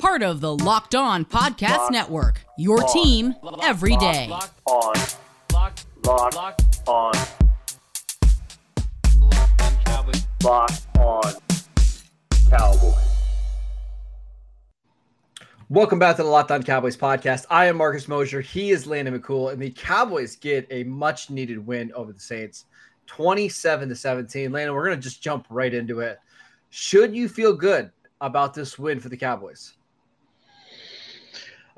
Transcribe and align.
Part 0.00 0.22
of 0.22 0.40
the 0.40 0.56
Locked 0.56 0.94
On 0.94 1.26
Podcast 1.26 1.76
Locked 1.76 1.92
Network, 1.92 2.40
your 2.56 2.82
On. 2.82 2.92
team 2.92 3.34
every 3.62 3.96
day. 3.98 4.30
on. 4.30 4.94
Locked 5.52 5.86
on. 6.08 6.30
Locked 10.42 10.86
on. 10.96 11.34
Cowboys. 12.48 12.94
Welcome 15.68 15.98
back 15.98 16.16
to 16.16 16.22
the 16.22 16.28
Locked 16.30 16.50
On 16.50 16.62
Cowboys 16.62 16.96
podcast. 16.96 17.44
I 17.50 17.66
am 17.66 17.76
Marcus 17.76 18.08
Mosher. 18.08 18.40
He 18.40 18.70
is 18.70 18.86
Landon 18.86 19.20
McCool, 19.20 19.52
and 19.52 19.60
the 19.60 19.70
Cowboys 19.70 20.34
get 20.34 20.66
a 20.70 20.82
much 20.84 21.28
needed 21.28 21.64
win 21.64 21.92
over 21.94 22.12
the 22.14 22.18
Saints, 22.20 22.64
27 23.06 23.90
to 23.90 23.94
17. 23.94 24.50
Landon, 24.50 24.74
we're 24.74 24.86
going 24.86 24.96
to 24.96 25.02
just 25.02 25.22
jump 25.22 25.46
right 25.50 25.74
into 25.74 26.00
it. 26.00 26.18
Should 26.70 27.14
you 27.14 27.28
feel 27.28 27.52
good 27.52 27.90
about 28.22 28.54
this 28.54 28.78
win 28.78 28.98
for 28.98 29.10
the 29.10 29.16
Cowboys? 29.18 29.74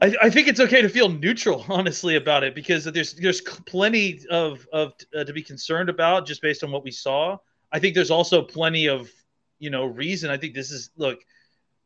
I, 0.02 0.12
I 0.22 0.30
think 0.30 0.48
it's 0.48 0.58
okay 0.58 0.82
to 0.82 0.88
feel 0.88 1.08
neutral, 1.08 1.64
honestly, 1.68 2.16
about 2.16 2.42
it 2.42 2.54
because 2.54 2.84
there's 2.84 3.14
there's 3.14 3.40
plenty 3.40 4.20
of 4.30 4.66
of 4.72 4.94
uh, 5.16 5.24
to 5.24 5.32
be 5.32 5.42
concerned 5.42 5.88
about 5.88 6.26
just 6.26 6.42
based 6.42 6.64
on 6.64 6.72
what 6.72 6.82
we 6.84 6.90
saw. 6.90 7.38
I 7.70 7.78
think 7.78 7.94
there's 7.94 8.10
also 8.10 8.42
plenty 8.42 8.88
of 8.88 9.08
you 9.60 9.70
know 9.70 9.86
reason. 9.86 10.30
I 10.30 10.36
think 10.36 10.54
this 10.54 10.72
is 10.72 10.90
look, 10.96 11.20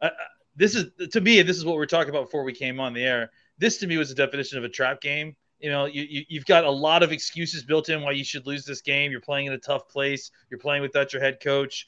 uh, 0.01 0.11
this 0.57 0.75
is 0.75 0.87
to 1.11 1.21
me 1.21 1.43
this 1.43 1.59
is 1.59 1.65
what 1.65 1.77
we 1.77 1.83
are 1.83 1.87
talking 1.87 2.11
about 2.11 2.25
before 2.25 2.43
we 2.43 2.55
came 2.55 2.81
on 2.81 2.95
the 2.95 3.05
air. 3.05 3.31
This 3.59 3.77
to 3.79 3.87
me 3.87 3.99
was 3.99 4.09
the 4.09 4.15
definition 4.15 4.59
of 4.59 4.65
a 4.65 4.69
trap 4.69 5.01
game. 5.03 5.37
You 5.61 5.71
know, 5.71 5.85
you, 5.85 6.03
you 6.09 6.25
you've 6.29 6.47
got 6.47 6.65
a 6.65 6.71
lot 6.71 7.03
of 7.03 7.13
excuses 7.13 7.65
built 7.65 7.91
in 7.91 8.03
why 8.03 8.13
you 8.13 8.25
should 8.25 8.47
lose 8.47 8.65
this 8.65 8.81
game. 8.81 9.11
You're 9.11 9.21
playing 9.21 9.47
in 9.47 9.53
a 9.53 9.59
tough 9.59 9.89
place. 9.89 10.31
You're 10.51 10.61
playing 10.61 10.83
without 10.83 11.13
your 11.13 11.23
head 11.23 11.39
coach 11.43 11.87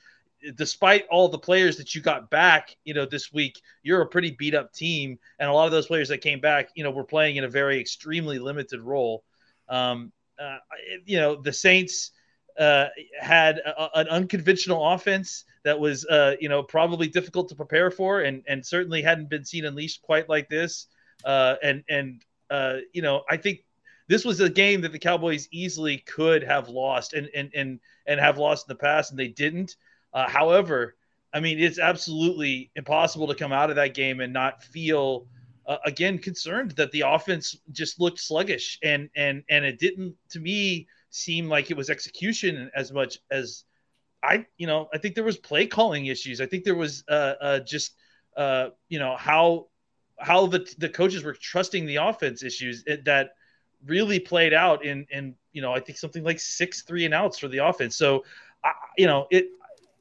despite 0.55 1.06
all 1.11 1.28
the 1.28 1.39
players 1.39 1.77
that 1.77 1.94
you 1.94 2.00
got 2.00 2.31
back, 2.31 2.77
you 2.84 2.94
know, 2.94 3.06
this 3.06 3.33
week, 3.33 3.61
you're 3.83 4.02
a 4.02 4.07
pretty 4.07 4.30
beat 4.33 4.55
up 4.55 4.73
team, 4.73 5.18
and 5.39 5.48
a 5.48 5.52
lot 5.52 5.67
of 5.67 5.73
those 5.73 5.86
players 5.86 6.08
that 6.08 6.18
came 6.18 6.40
back, 6.40 6.70
you 6.74 6.85
know, 6.85 6.90
were 6.90 7.05
playing 7.05 7.36
in 7.36 7.45
a 7.45 7.48
very 7.48 7.80
extremely 7.80 8.39
limited 8.39 8.80
role. 8.80 9.24
Um, 9.68 10.12
uh, 10.39 10.58
you 11.05 11.18
know, 11.18 11.36
the 11.36 11.52
Saints 11.52 12.12
uh, 12.58 12.86
had 13.20 13.58
a, 13.58 13.98
an 13.98 14.08
unconventional 14.08 14.92
offense 14.92 15.45
that 15.64 15.79
was, 15.79 16.05
uh, 16.07 16.35
you 16.41 16.48
know, 16.48 16.62
probably 16.62 17.08
difficult 17.08 17.48
to 17.48 17.55
prepare 17.55 17.91
for, 17.91 18.20
and 18.20 18.42
and 18.46 18.64
certainly 18.64 19.02
hadn't 19.02 19.29
been 19.29 19.45
seen 19.45 19.64
unleashed 19.64 20.02
quite 20.02 20.29
like 20.29 20.48
this. 20.48 20.86
Uh, 21.24 21.57
and 21.62 21.85
and 21.89 22.24
uh, 22.51 22.77
you 22.92 23.02
know, 23.02 23.23
I 23.29 23.36
think 23.36 23.64
this 24.07 24.24
was 24.24 24.41
a 24.41 24.48
game 24.48 24.80
that 24.83 24.92
the 24.92 24.98
Cowboys 24.98 25.48
easily 25.51 25.98
could 25.98 26.42
have 26.42 26.68
lost, 26.68 27.12
and 27.12 27.29
and 27.35 27.51
and 27.55 27.80
and 28.07 28.20
have 28.20 28.39
lost 28.39 28.67
in 28.68 28.74
the 28.74 28.80
past, 28.80 29.11
and 29.11 29.18
they 29.18 29.29
didn't. 29.29 29.77
Uh, 30.13 30.29
however, 30.29 30.96
I 31.33 31.41
mean, 31.41 31.58
it's 31.58 31.79
absolutely 31.79 32.70
impossible 32.74 33.27
to 33.29 33.35
come 33.35 33.52
out 33.52 33.70
of 33.70 33.77
that 33.77 33.95
game 33.95 34.20
and 34.20 34.33
not 34.33 34.63
feel 34.63 35.27
uh, 35.67 35.77
again 35.85 36.19
concerned 36.19 36.70
that 36.73 36.91
the 36.92 37.02
offense 37.02 37.57
just 37.73 38.01
looked 38.01 38.18
sluggish 38.18 38.79
and 38.83 39.11
and 39.14 39.42
and 39.51 39.64
it 39.64 39.79
didn't 39.79 40.14
to 40.30 40.41
me 40.41 40.89
seem 41.11 41.48
like 41.48 41.70
it 41.70 41.77
was 41.77 41.91
execution 41.91 42.70
as 42.74 42.91
much 42.91 43.18
as 43.30 43.64
I 44.23 44.47
you 44.57 44.67
know 44.67 44.89
I 44.92 44.98
think 44.98 45.14
there 45.14 45.24
was 45.24 45.36
play 45.36 45.67
calling 45.67 46.07
issues. 46.07 46.41
I 46.41 46.47
think 46.47 46.64
there 46.64 46.74
was 46.74 47.05
uh, 47.08 47.35
uh 47.41 47.61
just 47.61 47.95
uh 48.36 48.70
you 48.89 48.98
know 48.98 49.14
how 49.17 49.67
how 50.18 50.47
the 50.47 50.67
the 50.79 50.89
coaches 50.89 51.23
were 51.23 51.35
trusting 51.35 51.85
the 51.85 51.97
offense 51.97 52.42
issues 52.42 52.85
that 53.05 53.30
really 53.85 54.18
played 54.18 54.55
out 54.55 54.85
in 54.86 55.07
in 55.11 55.35
you 55.52 55.61
know 55.61 55.73
I 55.73 55.80
think 55.80 55.98
something 55.98 56.24
like 56.24 56.41
six 56.41 56.83
three 56.83 57.05
and 57.05 57.13
outs 57.13 57.39
for 57.39 57.48
the 57.48 57.58
offense. 57.58 57.95
So 57.95 58.24
I, 58.64 58.73
you 58.97 59.07
know 59.07 59.27
it 59.30 59.48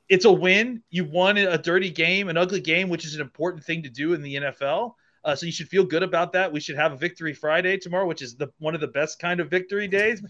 it's 0.09 0.25
a 0.25 0.31
win. 0.31 0.81
You 0.89 1.05
won 1.05 1.37
a 1.37 1.57
dirty 1.57 1.89
game, 1.89 2.29
an 2.29 2.37
ugly 2.37 2.61
game, 2.61 2.89
which 2.89 3.05
is 3.05 3.15
an 3.15 3.21
important 3.21 3.63
thing 3.63 3.83
to 3.83 3.89
do 3.89 4.13
in 4.13 4.21
the 4.21 4.35
NFL. 4.35 4.93
Uh, 5.23 5.35
so 5.35 5.45
you 5.45 5.51
should 5.51 5.67
feel 5.67 5.83
good 5.83 6.03
about 6.03 6.31
that. 6.31 6.51
We 6.51 6.61
should 6.61 6.77
have 6.77 6.93
a 6.93 6.95
victory 6.95 7.33
Friday 7.33 7.77
tomorrow, 7.77 8.05
which 8.05 8.21
is 8.21 8.35
the 8.35 8.47
one 8.59 8.75
of 8.75 8.81
the 8.81 8.87
best 8.87 9.19
kind 9.19 9.39
of 9.39 9.49
victory 9.49 9.87
days 9.87 10.21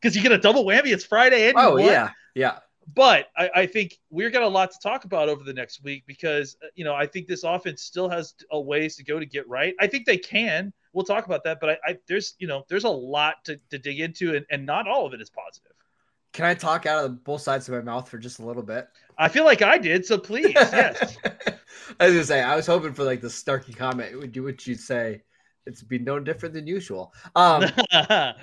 because 0.00 0.16
you 0.16 0.22
get 0.22 0.32
a 0.32 0.38
double 0.38 0.64
whammy. 0.64 0.92
It's 0.92 1.04
Friday 1.04 1.48
and 1.48 1.58
oh 1.58 1.76
yeah, 1.76 2.10
yeah. 2.34 2.60
But 2.94 3.28
I, 3.36 3.50
I 3.54 3.66
think 3.66 3.98
we're 4.10 4.30
got 4.30 4.42
a 4.42 4.48
lot 4.48 4.70
to 4.70 4.78
talk 4.82 5.04
about 5.04 5.28
over 5.28 5.42
the 5.42 5.52
next 5.52 5.82
week 5.82 6.04
because 6.06 6.56
uh, 6.62 6.68
you 6.74 6.84
know 6.84 6.94
I 6.94 7.06
think 7.06 7.26
this 7.26 7.44
offense 7.44 7.82
still 7.82 8.08
has 8.08 8.34
a 8.50 8.58
ways 8.58 8.96
to 8.96 9.04
go 9.04 9.18
to 9.18 9.26
get 9.26 9.46
right. 9.46 9.74
I 9.78 9.86
think 9.86 10.06
they 10.06 10.18
can. 10.18 10.72
We'll 10.94 11.04
talk 11.04 11.26
about 11.26 11.44
that, 11.44 11.58
but 11.60 11.70
I, 11.70 11.78
I 11.86 11.98
there's 12.08 12.34
you 12.38 12.46
know 12.46 12.64
there's 12.68 12.84
a 12.84 12.90
lot 12.90 13.44
to, 13.44 13.58
to 13.70 13.78
dig 13.78 14.00
into, 14.00 14.36
and, 14.36 14.46
and 14.50 14.64
not 14.64 14.88
all 14.88 15.06
of 15.06 15.12
it 15.12 15.20
is 15.20 15.28
positive. 15.28 15.72
Can 16.34 16.44
I 16.44 16.52
talk 16.52 16.84
out 16.84 17.04
of 17.04 17.22
both 17.22 17.42
sides 17.42 17.68
of 17.68 17.74
my 17.74 17.80
mouth 17.80 18.08
for 18.08 18.18
just 18.18 18.40
a 18.40 18.44
little 18.44 18.64
bit? 18.64 18.88
I 19.16 19.28
feel 19.28 19.44
like 19.44 19.62
I 19.62 19.78
did, 19.78 20.04
so 20.04 20.18
please, 20.18 20.52
yes. 20.54 21.16
I 22.00 22.06
was 22.06 22.12
gonna 22.12 22.24
say 22.24 22.42
I 22.42 22.56
was 22.56 22.66
hoping 22.66 22.92
for 22.92 23.04
like 23.04 23.20
the 23.20 23.30
Starkey 23.30 23.72
comment. 23.72 24.12
It 24.12 24.16
Would 24.16 24.34
you 24.34 24.42
would 24.42 24.66
you 24.66 24.74
say 24.74 25.22
it's 25.64 25.82
be 25.82 26.00
no 26.00 26.18
different 26.18 26.52
than 26.52 26.66
usual? 26.66 27.14
Um, 27.36 27.64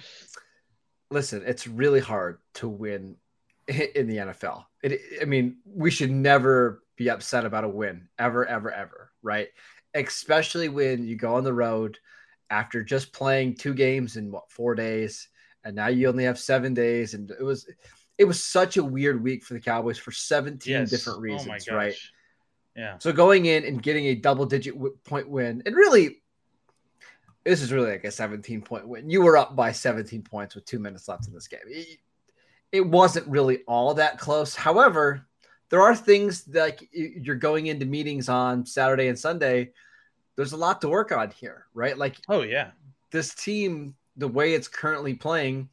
listen, 1.11 1.43
it's 1.45 1.67
really 1.67 1.99
hard 1.99 2.39
to 2.55 2.69
win 2.69 3.17
in 3.67 4.07
the 4.07 4.17
NFL. 4.17 4.63
It, 4.81 5.01
I 5.21 5.25
mean, 5.25 5.57
we 5.65 5.91
should 5.91 6.11
never 6.11 6.83
be 6.95 7.09
upset 7.09 7.45
about 7.45 7.65
a 7.65 7.69
win 7.69 8.07
ever, 8.17 8.45
ever, 8.45 8.71
ever, 8.71 9.11
right? 9.21 9.49
Especially 9.93 10.69
when 10.69 11.03
you 11.05 11.17
go 11.17 11.35
on 11.35 11.43
the 11.43 11.53
road 11.53 11.99
after 12.49 12.83
just 12.83 13.11
playing 13.11 13.55
two 13.55 13.73
games 13.73 14.15
in 14.15 14.31
what 14.31 14.49
four 14.49 14.75
days 14.75 15.27
and 15.63 15.75
now 15.75 15.87
you 15.87 16.07
only 16.07 16.23
have 16.23 16.39
seven 16.39 16.73
days. 16.73 17.13
And 17.13 17.31
it 17.31 17.43
was 17.43 17.67
it 18.17 18.25
was 18.25 18.43
such 18.43 18.77
a 18.77 18.83
weird 18.83 19.23
week 19.23 19.43
for 19.43 19.53
the 19.53 19.59
Cowboys 19.59 19.97
for 19.97 20.11
17 20.11 20.71
yes. 20.71 20.89
different 20.89 21.19
oh 21.19 21.21
reasons, 21.21 21.67
oh 21.71 21.75
right? 21.75 21.95
Yeah. 22.75 22.97
So 22.99 23.11
going 23.11 23.47
in 23.47 23.65
and 23.65 23.81
getting 23.81 24.05
a 24.05 24.15
double 24.15 24.45
digit 24.45 24.75
w- 24.75 24.95
point 25.03 25.29
win, 25.29 25.63
and 25.65 25.75
really, 25.75 26.21
this 27.43 27.61
is 27.61 27.71
really 27.73 27.91
like 27.91 28.03
a 28.03 28.11
17 28.11 28.61
point 28.61 28.87
win. 28.87 29.09
You 29.09 29.21
were 29.21 29.37
up 29.37 29.55
by 29.55 29.71
17 29.71 30.21
points 30.21 30.55
with 30.55 30.65
two 30.65 30.79
minutes 30.79 31.07
left 31.07 31.27
in 31.27 31.33
this 31.33 31.47
game. 31.47 31.59
It, 31.67 31.97
it 32.71 32.85
wasn't 32.85 33.27
really 33.27 33.63
all 33.67 33.93
that 33.95 34.17
close. 34.17 34.55
However, 34.55 35.25
there 35.69 35.81
are 35.81 35.95
things 35.95 36.47
like 36.47 36.87
you're 36.91 37.35
going 37.35 37.67
into 37.67 37.85
meetings 37.85 38.29
on 38.29 38.65
Saturday 38.65 39.07
and 39.07 39.17
Sunday. 39.17 39.71
There's 40.35 40.53
a 40.53 40.57
lot 40.57 40.81
to 40.81 40.89
work 40.89 41.11
on 41.11 41.31
here, 41.31 41.65
right? 41.73 41.97
Like, 41.97 42.17
oh 42.29 42.43
yeah, 42.43 42.71
this 43.11 43.33
team 43.33 43.95
the 44.17 44.27
way 44.27 44.53
it's 44.53 44.67
currently 44.67 45.13
playing, 45.13 45.69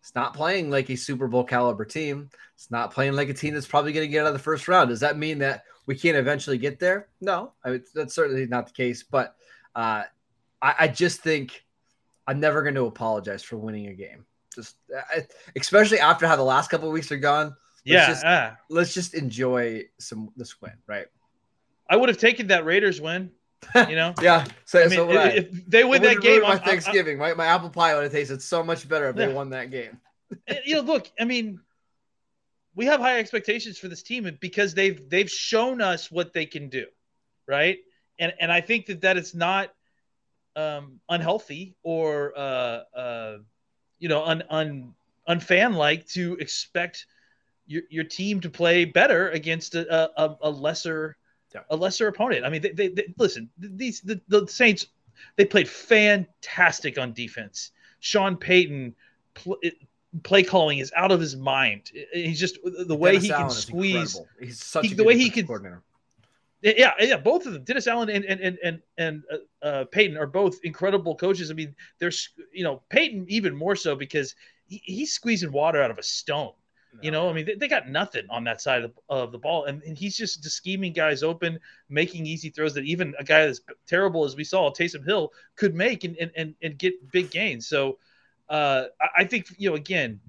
it's 0.00 0.14
not 0.14 0.34
playing 0.34 0.70
like 0.70 0.88
a 0.90 0.96
Super 0.96 1.26
Bowl 1.26 1.44
caliber 1.44 1.84
team. 1.84 2.30
It's 2.54 2.70
not 2.70 2.92
playing 2.92 3.14
like 3.14 3.28
a 3.28 3.34
team 3.34 3.54
that's 3.54 3.66
probably 3.66 3.92
going 3.92 4.06
to 4.06 4.10
get 4.10 4.22
out 4.22 4.28
of 4.28 4.32
the 4.32 4.38
first 4.38 4.68
round. 4.68 4.88
Does 4.88 5.00
that 5.00 5.18
mean 5.18 5.38
that 5.38 5.64
we 5.86 5.96
can't 5.96 6.16
eventually 6.16 6.58
get 6.58 6.78
there? 6.78 7.08
No, 7.20 7.52
I 7.64 7.70
mean, 7.70 7.84
that's 7.94 8.14
certainly 8.14 8.46
not 8.46 8.66
the 8.66 8.72
case. 8.72 9.02
But 9.02 9.34
uh, 9.74 10.04
I, 10.62 10.74
I, 10.80 10.88
just 10.88 11.22
think 11.22 11.64
I'm 12.26 12.40
never 12.40 12.62
going 12.62 12.76
to 12.76 12.86
apologize 12.86 13.42
for 13.42 13.56
winning 13.56 13.88
a 13.88 13.94
game. 13.94 14.24
Just 14.54 14.76
I, 14.94 15.26
especially 15.56 15.98
after 15.98 16.26
how 16.26 16.36
the 16.36 16.42
last 16.42 16.70
couple 16.70 16.88
of 16.88 16.94
weeks 16.94 17.10
are 17.12 17.18
gone. 17.18 17.46
Let's 17.46 17.56
yeah, 17.84 18.06
just, 18.06 18.24
uh, 18.24 18.50
let's 18.70 18.94
just 18.94 19.14
enjoy 19.14 19.84
some 19.98 20.30
this 20.36 20.60
win, 20.60 20.72
right? 20.86 21.06
I 21.90 21.96
would 21.96 22.08
have 22.08 22.18
taken 22.18 22.46
that 22.48 22.64
Raiders 22.64 23.00
win. 23.00 23.30
You 23.74 23.96
know, 23.96 24.14
yeah. 24.22 24.44
So, 24.64 24.80
I 24.80 24.88
mean, 24.88 24.96
so 24.96 25.10
if, 25.10 25.46
if, 25.46 25.66
they 25.66 25.84
win 25.84 26.02
that 26.02 26.20
game, 26.20 26.42
my 26.42 26.52
I'm, 26.52 26.58
Thanksgiving, 26.60 27.14
I'm, 27.14 27.36
my, 27.36 27.44
my 27.44 27.46
apple 27.46 27.70
pie 27.70 27.94
would 27.94 28.04
have 28.04 28.12
tasted 28.12 28.42
so 28.42 28.62
much 28.62 28.88
better 28.88 29.08
if 29.08 29.16
they 29.16 29.32
won 29.32 29.50
that 29.50 29.70
game. 29.70 30.00
you 30.64 30.76
know, 30.76 30.80
look, 30.82 31.10
I 31.18 31.24
mean, 31.24 31.60
we 32.74 32.86
have 32.86 33.00
high 33.00 33.18
expectations 33.18 33.78
for 33.78 33.88
this 33.88 34.02
team 34.02 34.30
because 34.40 34.74
they've 34.74 35.08
they've 35.08 35.30
shown 35.30 35.80
us 35.80 36.10
what 36.10 36.32
they 36.32 36.46
can 36.46 36.68
do, 36.68 36.86
right? 37.48 37.78
And 38.18 38.32
and 38.40 38.52
I 38.52 38.60
think 38.60 38.86
that 38.86 39.00
that 39.02 39.16
is 39.16 39.34
not 39.34 39.72
um, 40.54 41.00
unhealthy 41.08 41.76
or 41.82 42.32
uh, 42.36 42.82
uh, 42.94 43.38
you 43.98 44.08
know 44.08 44.24
un, 44.24 44.42
un 44.50 44.94
unfan 45.28 45.74
like 45.74 46.06
to 46.08 46.36
expect 46.40 47.06
your, 47.66 47.82
your 47.90 48.04
team 48.04 48.40
to 48.40 48.50
play 48.50 48.84
better 48.84 49.30
against 49.30 49.74
a, 49.74 50.20
a, 50.20 50.36
a 50.42 50.50
lesser 50.50 51.16
Yeah. 51.56 51.62
a 51.70 51.76
lesser 51.76 52.08
opponent. 52.08 52.44
I 52.44 52.50
mean, 52.50 52.62
they, 52.62 52.70
they, 52.72 52.88
they 52.88 53.14
listen. 53.18 53.48
These 53.58 54.00
the, 54.02 54.20
the 54.28 54.46
Saints 54.46 54.86
they 55.36 55.44
played 55.44 55.68
fantastic 55.68 56.98
on 56.98 57.12
defense. 57.12 57.72
Sean 58.00 58.36
Payton 58.36 58.94
pl- 59.34 59.58
play 60.22 60.42
calling 60.42 60.78
is 60.78 60.92
out 60.94 61.10
of 61.12 61.20
his 61.20 61.36
mind. 61.36 61.90
He's 62.12 62.38
just 62.38 62.58
the 62.62 62.94
way 62.94 63.12
Dennis 63.12 63.24
he 63.24 63.32
Allen 63.32 63.48
can 63.48 63.56
squeeze. 63.56 64.20
He's 64.40 64.62
such 64.62 64.86
he- 64.86 64.92
a 64.92 64.96
the 64.96 65.04
way 65.04 65.16
he 65.16 65.30
can- 65.30 65.46
coordinator. 65.46 65.82
Yeah, 66.62 66.94
yeah, 66.98 67.18
both 67.18 67.46
of 67.46 67.52
them, 67.52 67.62
Dennis 67.64 67.86
Allen 67.86 68.08
and 68.10 68.24
and 68.24 68.40
and 68.40 68.58
and, 68.64 68.82
and 68.98 69.22
uh, 69.30 69.64
uh, 69.64 69.84
Payton 69.84 70.16
are 70.16 70.26
both 70.26 70.58
incredible 70.64 71.14
coaches. 71.14 71.50
I 71.50 71.54
mean, 71.54 71.76
there's 71.98 72.30
you 72.52 72.64
know 72.64 72.82
Payton 72.88 73.26
even 73.28 73.54
more 73.54 73.76
so 73.76 73.94
because 73.94 74.34
he, 74.66 74.82
he's 74.84 75.12
squeezing 75.12 75.52
water 75.52 75.80
out 75.80 75.90
of 75.90 75.98
a 75.98 76.02
stone. 76.02 76.54
You 77.02 77.10
know, 77.10 77.28
I 77.28 77.32
mean, 77.32 77.44
they, 77.46 77.54
they 77.54 77.68
got 77.68 77.88
nothing 77.88 78.24
on 78.30 78.44
that 78.44 78.60
side 78.60 78.82
of 78.84 78.92
the, 78.94 79.00
of 79.14 79.32
the 79.32 79.38
ball, 79.38 79.64
and, 79.64 79.82
and 79.82 79.96
he's 79.98 80.16
just 80.16 80.42
scheming 80.44 80.92
guys 80.92 81.22
open, 81.22 81.58
making 81.88 82.26
easy 82.26 82.50
throws 82.50 82.74
that 82.74 82.84
even 82.84 83.14
a 83.18 83.24
guy 83.24 83.40
as 83.40 83.60
terrible 83.86 84.24
as 84.24 84.36
we 84.36 84.44
saw 84.44 84.70
Taysom 84.70 85.04
Hill 85.04 85.32
could 85.56 85.74
make 85.74 86.04
and 86.04 86.16
and 86.18 86.30
and, 86.36 86.54
and 86.62 86.78
get 86.78 86.94
big 87.12 87.30
gains. 87.30 87.66
So, 87.68 87.98
uh, 88.48 88.84
I, 89.00 89.08
I 89.22 89.24
think 89.24 89.46
you 89.58 89.68
know 89.70 89.76
again, 89.76 90.20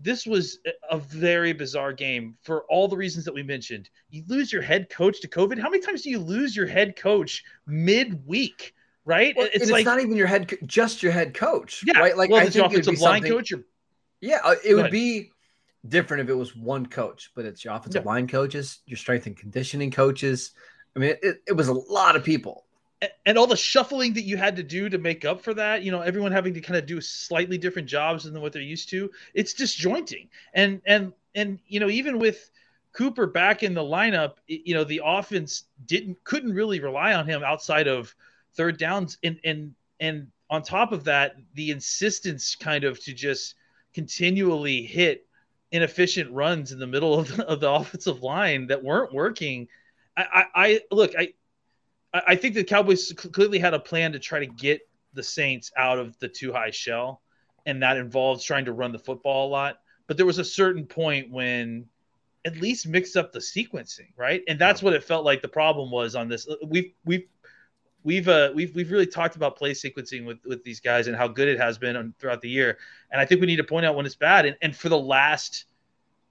this 0.00 0.26
was 0.26 0.58
a- 0.90 0.98
very 0.98 1.52
bizarre 1.52 1.92
game 1.92 2.36
for 2.42 2.64
all 2.68 2.88
the 2.88 2.96
reasons 2.96 3.24
that 3.24 3.34
we 3.34 3.42
mentioned. 3.42 3.88
You 4.10 4.22
lose 4.28 4.52
your 4.52 4.62
head 4.62 4.88
coach 4.90 5.20
to 5.22 5.28
COVID. 5.28 5.58
How 5.58 5.68
many 5.70 5.82
times 5.82 6.02
do 6.02 6.10
you 6.10 6.18
lose 6.18 6.54
your 6.56 6.66
head 6.66 6.96
coach 6.96 7.42
midweek? 7.66 8.74
Right? 9.04 9.34
Well, 9.36 9.48
it's 9.54 9.70
like 9.70 9.80
it's 9.82 9.86
not 9.86 10.00
even 10.00 10.16
your 10.16 10.26
head, 10.26 10.52
just 10.66 11.00
your 11.02 11.12
head 11.12 11.32
coach, 11.32 11.84
yeah, 11.86 11.98
right? 12.00 12.16
Like 12.16 12.28
well, 12.28 12.40
I 12.40 12.44
think 12.50 12.54
your 12.56 12.64
it 12.64 12.68
would 12.68 12.72
be 12.72 12.80
offensive 12.80 13.00
line 13.02 13.20
something- 13.22 13.32
coach. 13.32 13.50
Your 13.52 13.60
Yeah, 14.20 14.38
uh, 14.42 14.54
it 14.64 14.70
Go 14.70 14.74
would 14.76 14.80
ahead. 14.80 14.92
be 14.92 15.30
different 15.88 16.22
if 16.22 16.28
it 16.28 16.34
was 16.34 16.54
one 16.56 16.86
coach, 16.86 17.30
but 17.34 17.44
it's 17.44 17.64
your 17.64 17.74
offensive 17.74 18.04
Yeah. 18.04 18.06
line 18.06 18.26
coaches, 18.28 18.80
your 18.86 18.96
strength 18.96 19.26
and 19.26 19.36
conditioning 19.36 19.90
coaches. 19.90 20.52
I 20.94 20.98
mean, 21.00 21.14
it, 21.22 21.42
it 21.46 21.52
was 21.52 21.68
a 21.68 21.72
lot 21.74 22.16
of 22.16 22.24
people. 22.24 22.64
a- 23.02 23.08
and 23.28 23.36
all 23.36 23.46
the 23.46 23.56
shuffling 23.56 24.14
that 24.14 24.22
you 24.24 24.36
had 24.38 24.56
to 24.56 24.62
do 24.62 24.88
to 24.88 24.96
make 24.98 25.24
up 25.26 25.42
for 25.42 25.52
that 25.54 25.82
you 25.82 25.90
know 25.92 26.00
everyone 26.00 26.32
having 26.32 26.54
to 26.54 26.60
kind 26.62 26.78
of 26.78 26.86
do 26.86 26.98
slightly 27.00 27.58
different 27.58 27.86
jobs 27.88 28.24
than 28.24 28.40
what 28.40 28.52
they're 28.52 28.62
used 28.62 28.88
to 28.88 29.10
it's 29.34 29.52
disjointing 29.52 30.28
and 30.54 30.80
and 30.86 31.12
and 31.34 31.58
you 31.68 31.78
know 31.78 31.90
even 31.90 32.18
with 32.18 32.50
cooper 32.92 33.26
back 33.26 33.62
in 33.62 33.74
the 33.74 33.82
lineup 33.82 34.36
you 34.46 34.74
know 34.74 34.84
the 34.84 35.02
offense 35.04 35.64
didn't 35.84 36.16
couldn't 36.24 36.54
really 36.54 36.80
rely 36.80 37.12
on 37.12 37.26
him 37.28 37.42
outside 37.44 37.86
of 37.86 38.14
third 38.54 38.78
downs 38.78 39.18
and 39.22 39.38
and 39.44 39.74
and 40.00 40.28
on 40.48 40.62
top 40.62 40.92
of 40.92 41.04
that 41.04 41.36
the 41.54 41.70
insistence 41.70 42.54
kind 42.56 42.84
of 42.84 42.98
to 43.04 43.12
just 43.12 43.56
continually 43.92 44.82
hit 44.82 45.25
inefficient 45.76 46.30
runs 46.32 46.72
in 46.72 46.78
the 46.78 46.86
middle 46.86 47.18
of 47.18 47.36
the, 47.36 47.46
of 47.46 47.60
the 47.60 47.70
offensive 47.72 48.22
line 48.22 48.66
that 48.66 48.82
weren't 48.82 49.12
working 49.12 49.68
I, 50.16 50.24
I, 50.32 50.44
I 50.54 50.80
look 50.90 51.12
I 51.16 51.34
I 52.12 52.22
I 52.28 52.36
think 52.36 52.54
the 52.54 52.64
Cowboys 52.64 53.12
clearly 53.12 53.58
had 53.58 53.74
a 53.74 53.78
plan 53.78 54.12
to 54.12 54.18
try 54.18 54.40
to 54.40 54.46
get 54.46 54.80
the 55.12 55.22
Saints 55.22 55.72
out 55.76 55.98
of 55.98 56.18
the 56.18 56.28
two 56.28 56.52
high 56.52 56.70
shell, 56.70 57.22
and 57.66 57.82
that 57.82 57.96
involves 57.96 58.44
trying 58.44 58.64
to 58.66 58.72
run 58.72 58.92
the 58.92 58.98
football 58.98 59.48
a 59.48 59.50
lot. 59.50 59.80
But 60.06 60.16
there 60.16 60.26
was 60.26 60.38
a 60.38 60.44
certain 60.44 60.86
point 60.86 61.30
when 61.30 61.86
at 62.44 62.56
least 62.56 62.86
mix 62.86 63.16
up 63.16 63.32
the 63.32 63.40
sequencing, 63.40 64.12
right? 64.16 64.42
And 64.46 64.58
that's 64.58 64.82
what 64.82 64.92
it 64.92 65.02
felt 65.02 65.24
like 65.24 65.42
the 65.42 65.48
problem 65.48 65.90
was 65.90 66.14
on 66.14 66.28
this. 66.28 66.48
We've 66.64 66.92
we've 67.04 67.26
we've 68.06 68.28
uh, 68.28 68.52
we've 68.54 68.74
we've 68.74 68.90
really 68.92 69.06
talked 69.06 69.34
about 69.36 69.56
play 69.56 69.72
sequencing 69.72 70.24
with 70.24 70.38
with 70.46 70.62
these 70.64 70.80
guys 70.80 71.08
and 71.08 71.16
how 71.16 71.26
good 71.28 71.48
it 71.48 71.58
has 71.58 71.76
been 71.76 71.96
on, 71.96 72.14
throughout 72.18 72.40
the 72.40 72.48
year. 72.48 72.78
And 73.10 73.20
I 73.20 73.26
think 73.26 73.40
we 73.40 73.46
need 73.48 73.56
to 73.56 73.64
point 73.64 73.84
out 73.84 73.96
when 73.96 74.06
it's 74.06 74.14
bad. 74.14 74.46
And, 74.46 74.56
and 74.62 74.74
for 74.74 74.88
the 74.88 74.98
last 74.98 75.66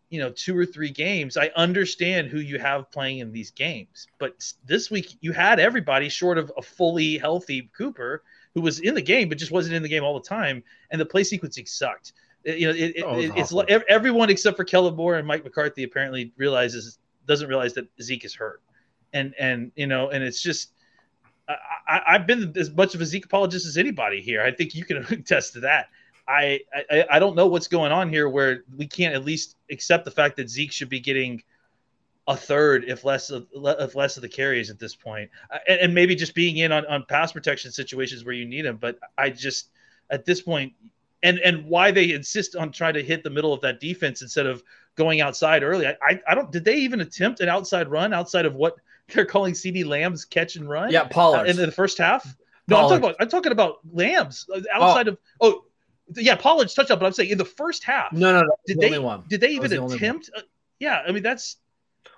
you 0.10 0.19
know 0.19 0.30
two 0.30 0.56
or 0.56 0.68
three 0.68 0.92
games 0.92 1.36
i 1.36 1.50
understand 1.56 2.27
who 2.27 2.38
you 2.39 2.60
have 2.60 2.89
playing 2.92 3.19
in 3.19 3.31
these 3.31 3.51
games. 3.51 4.07
But 4.19 4.54
this 4.66 4.89
week 4.89 5.18
you 5.19 5.33
had 5.33 5.60
everybody 5.60 6.10
short 6.10 6.38
of 6.38 6.51
a 6.57 6.62
fully 6.62 7.18
healthy 7.18 7.69
cooper 7.78 8.24
who 8.54 8.62
was 8.62 8.80
in 8.80 8.94
the 8.94 9.01
game 9.01 9.28
but 9.30 9.38
just 9.38 9.51
wasn't 9.51 9.75
in 9.75 9.83
the 9.83 9.89
game 9.89 10.04
all 10.04 10.13
the 10.18 10.28
time. 10.28 10.63
And 10.92 11.01
the 11.01 11.06
play 11.06 11.24
sequencing 11.24 11.68
sucked. 11.68 12.13
It- 12.45 12.60
you 12.60 12.68
know 12.68 12.74
it, 12.74 12.95
it, 12.95 13.04
Oh, 13.04 13.19
it 13.19 13.31
it's 13.36 13.51
like 13.51 13.69
everyone 13.69 14.30
except 14.30 14.56
for 14.56 14.63
kellen 14.63 14.95
moore 14.95 15.16
and 15.16 15.28
mike 15.28 15.44
mccarthy 15.44 15.83
apparently 15.83 16.31
realizes 16.38 17.00
doesn't 17.25 17.50
realize 17.50 17.74
that 17.74 17.88
zeke 18.01 18.24
is 18.24 18.33
hurt. 18.33 18.62
And 19.12 19.33
and 19.38 19.71
you 19.75 19.88
know 19.88 20.10
and 20.12 20.24
it's 20.24 20.42
just 20.42 20.75
I, 21.47 22.01
I've 22.07 22.27
been 22.27 22.53
as 22.57 22.71
much 22.71 22.95
of 22.95 23.01
a 23.01 23.06
Zeke 23.06 23.25
apologist 23.25 23.65
as 23.65 23.77
anybody 23.77 24.21
here. 24.21 24.42
I 24.42 24.51
think 24.51 24.75
you 24.75 24.86
can 24.86 24.97
attest 25.09 25.53
to 25.53 25.62
that. 25.62 25.89
I, 26.27 26.62
I 26.89 27.06
I 27.12 27.19
don't 27.19 27.36
know 27.36 27.47
what's 27.47 27.68
going 27.68 27.92
on 27.92 28.09
here 28.09 28.27
where 28.27 28.63
we 28.75 28.88
can't 28.88 29.13
at 29.13 29.24
least 29.24 29.57
accept 29.69 30.06
the 30.06 30.12
fact 30.12 30.38
that 30.38 30.50
Zeke 30.50 30.71
should 30.71 30.89
be 30.89 31.00
getting 31.00 31.44
a 32.27 32.36
third, 32.36 32.86
if 32.86 33.03
less 33.03 33.30
of 33.30 33.47
if 33.53 33.95
less 33.95 34.18
of 34.18 34.21
the 34.21 34.30
carries 34.30 34.69
at 34.69 34.80
this 34.80 34.97
Uh, 35.06 35.18
and, 35.68 35.80
and 35.81 35.94
maybe 35.94 36.15
just 36.15 36.33
being 36.33 36.57
in 36.57 36.71
on, 36.71 36.86
on 36.88 37.06
pass 37.07 37.31
protection 37.31 37.71
situations 37.71 38.25
where 38.25 38.33
you 38.33 38.45
need 38.45 38.65
him. 38.65 38.77
But 38.77 38.97
I 39.18 39.30
just 39.30 39.69
at 40.09 40.25
this 40.25 40.42
point, 40.42 40.74
and 41.21 41.38
and 41.39 41.65
why 41.65 41.92
they 41.92 42.12
insist 42.12 42.56
on 42.56 42.71
trying 42.71 42.95
to 42.95 43.03
hit 43.03 43.24
the 43.24 43.30
middle 43.30 43.53
of 43.53 43.62
that 43.62 43.80
defense 43.80 44.24
instead 44.24 44.47
of 44.47 44.63
going 44.95 45.21
outside 45.21 45.62
early. 45.62 45.86
I 45.86 45.95
I, 46.01 46.21
I 46.30 46.36
don't. 46.36 46.51
Did 46.51 46.65
they 46.65 46.77
even 46.77 47.01
attempt 47.01 47.39
an 47.42 47.50
outside 47.50 47.88
run 47.88 48.13
outside 48.13 48.45
of 48.47 48.56
what 48.56 48.77
they're 49.13 49.25
calling 49.25 49.54
CeeDee 49.54 49.86
Lamb's 49.86 50.25
catch 50.25 50.56
and 50.56 50.69
run? 50.69 50.92
Yeah, 50.92 51.06
Pollard. 51.06 51.48
Uh, 51.48 51.52
in 51.52 51.56
the 51.57 51.72
first 51.72 51.98
half. 51.98 52.36
No, 52.68 52.78
I'm 52.78 52.84
talking 52.90 52.98
about 52.98 53.16
I'm 53.19 53.30
talking 53.30 53.52
about 53.52 53.78
Lambs 53.92 54.48
uh, 54.54 54.62
outside 54.74 55.07
of 55.07 55.18
oh 55.40 55.66
yeah, 56.16 56.36
Pollard's 56.36 56.74
touchdown. 56.74 57.00
But 57.00 57.06
I'm 57.06 57.12
saying 57.13 57.30
in 57.30 57.38
the 57.38 57.46
first 57.46 57.84
half, 57.84 58.12
no, 58.12 58.31
no, 58.34 58.42
no. 58.42 58.56
did 58.66 58.78
the 58.78 58.81
they 58.81 58.88
only 58.88 59.00
one. 59.00 59.24
did 59.28 59.42
they 59.42 59.50
even 59.50 59.69
the 59.69 59.84
attempt? 59.84 60.31
Uh, 60.36 60.42
yeah, 60.80 61.02
I 61.07 61.12
mean 61.12 61.22
that's 61.22 61.57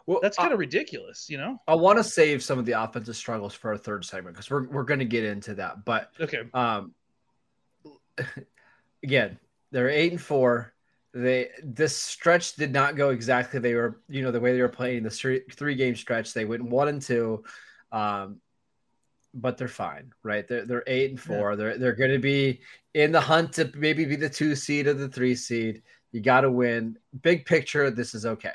Well, 0.05 0.19
that's 0.21 0.37
kind 0.37 0.53
of 0.53 0.59
ridiculous, 0.59 1.29
you 1.29 1.37
know. 1.37 1.61
I 1.67 1.75
want 1.75 1.97
to 1.97 2.03
save 2.03 2.41
some 2.41 2.57
of 2.59 2.65
the 2.65 2.81
offensive 2.81 3.17
struggles 3.17 3.53
for 3.53 3.71
our 3.71 3.77
third 3.77 4.05
segment 4.05 4.35
because 4.35 4.49
we're 4.49 4.67
we're 4.69 4.83
going 4.83 4.99
to 4.99 5.05
get 5.05 5.25
into 5.25 5.55
that. 5.55 5.83
But 5.83 6.11
Okay, 6.19 6.43
um, 6.53 6.93
again, 9.03 9.37
they're 9.71 9.89
eight 9.89 10.13
and 10.13 10.21
four. 10.21 10.73
They 11.17 11.49
this 11.63 11.97
stretch 11.97 12.55
did 12.55 12.71
not 12.71 12.95
go 12.95 13.09
exactly. 13.09 13.59
They 13.59 13.73
were 13.73 14.01
you 14.07 14.21
know 14.21 14.31
the 14.31 14.39
way 14.39 14.53
they 14.53 14.61
were 14.61 14.69
playing 14.69 15.03
the 15.03 15.09
three, 15.09 15.41
three 15.51 15.73
game 15.73 15.95
stretch. 15.95 16.33
They 16.33 16.45
went 16.45 16.63
one 16.63 16.89
and 16.89 17.01
two, 17.01 17.43
um, 17.91 18.39
but 19.33 19.57
they're 19.57 19.67
fine, 19.67 20.13
right? 20.21 20.47
They're 20.47 20.65
they're 20.65 20.83
eight 20.85 21.09
and 21.09 21.19
four. 21.19 21.55
They're 21.55 21.77
they're 21.79 21.95
going 21.95 22.11
to 22.11 22.19
be 22.19 22.61
in 22.93 23.11
the 23.11 23.19
hunt 23.19 23.53
to 23.53 23.71
maybe 23.75 24.05
be 24.05 24.15
the 24.15 24.29
two 24.29 24.55
seed 24.55 24.85
or 24.85 24.93
the 24.93 25.09
three 25.09 25.33
seed. 25.33 25.81
You 26.11 26.21
got 26.21 26.41
to 26.41 26.51
win. 26.51 26.97
Big 27.21 27.45
picture, 27.45 27.89
this 27.89 28.13
is 28.13 28.25
okay. 28.25 28.53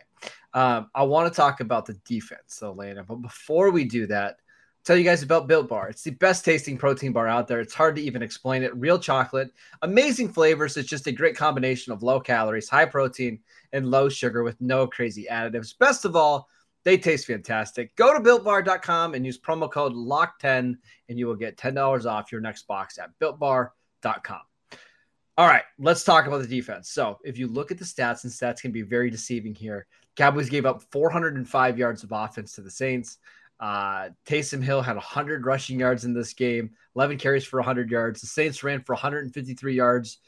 Um, 0.54 0.88
I 0.94 1.02
want 1.02 1.32
to 1.32 1.36
talk 1.36 1.60
about 1.60 1.86
the 1.86 1.94
defense, 2.04 2.58
though, 2.60 2.72
Lana. 2.72 3.02
But 3.02 3.16
before 3.16 3.70
we 3.70 3.84
do 3.84 4.06
that, 4.06 4.36
tell 4.84 4.96
you 4.96 5.04
guys 5.04 5.22
about 5.22 5.46
Built 5.46 5.68
Bar. 5.68 5.88
It's 5.88 6.02
the 6.02 6.10
best 6.10 6.44
tasting 6.44 6.76
protein 6.76 7.12
bar 7.12 7.28
out 7.28 7.46
there. 7.46 7.60
It's 7.60 7.74
hard 7.74 7.96
to 7.96 8.02
even 8.02 8.22
explain 8.22 8.62
it. 8.62 8.76
Real 8.76 8.98
chocolate, 8.98 9.50
amazing 9.82 10.32
flavors. 10.32 10.76
It's 10.76 10.88
just 10.88 11.06
a 11.06 11.12
great 11.12 11.36
combination 11.36 11.92
of 11.92 12.02
low 12.02 12.20
calories, 12.20 12.68
high 12.68 12.86
protein, 12.86 13.40
and 13.72 13.90
low 13.90 14.08
sugar 14.08 14.42
with 14.42 14.60
no 14.60 14.86
crazy 14.86 15.26
additives. 15.30 15.76
Best 15.78 16.04
of 16.04 16.16
all, 16.16 16.48
they 16.84 16.98
taste 16.98 17.26
fantastic. 17.26 17.94
Go 17.96 18.12
to 18.12 18.20
builtbar.com 18.20 19.14
and 19.14 19.24
use 19.24 19.38
promo 19.38 19.70
code 19.70 19.92
LOCK10 19.92 20.76
and 21.08 21.18
you 21.18 21.26
will 21.26 21.36
get 21.36 21.56
$10 21.56 22.06
off 22.06 22.32
your 22.32 22.40
next 22.40 22.66
box 22.66 22.98
at 22.98 23.10
builtbar.com. 23.20 24.40
All 25.38 25.46
right, 25.46 25.62
let's 25.78 26.04
talk 26.04 26.26
about 26.26 26.42
the 26.42 26.46
defense. 26.46 26.90
So, 26.90 27.18
if 27.24 27.38
you 27.38 27.46
look 27.46 27.70
at 27.70 27.78
the 27.78 27.86
stats, 27.86 28.24
and 28.24 28.32
stats 28.32 28.60
can 28.60 28.70
be 28.70 28.82
very 28.82 29.08
deceiving 29.08 29.54
here, 29.54 29.86
Cowboys 30.14 30.50
gave 30.50 30.66
up 30.66 30.82
405 30.90 31.78
yards 31.78 32.02
of 32.02 32.12
offense 32.12 32.52
to 32.52 32.60
the 32.60 32.70
Saints. 32.70 33.16
Uh, 33.62 34.10
Taysom 34.26 34.60
Hill 34.60 34.82
had 34.82 34.96
100 34.96 35.46
rushing 35.46 35.78
yards 35.78 36.04
in 36.04 36.12
this 36.12 36.34
game, 36.34 36.70
11 36.96 37.16
carries 37.16 37.44
for 37.44 37.60
100 37.60 37.92
yards. 37.92 38.20
The 38.20 38.26
Saints 38.26 38.64
ran 38.64 38.82
for 38.82 38.92
153 38.92 39.72
yards, 39.72 40.18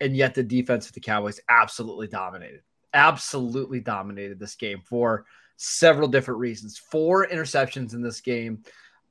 and 0.00 0.16
yet 0.16 0.34
the 0.34 0.42
defense 0.42 0.88
of 0.88 0.94
the 0.94 1.00
Cowboys 1.00 1.38
absolutely 1.50 2.08
dominated. 2.08 2.62
Absolutely 2.94 3.80
dominated 3.80 4.38
this 4.38 4.54
game 4.54 4.80
for 4.86 5.26
several 5.58 6.08
different 6.08 6.40
reasons. 6.40 6.78
Four 6.78 7.26
interceptions 7.26 7.92
in 7.92 8.00
this 8.00 8.22
game. 8.22 8.62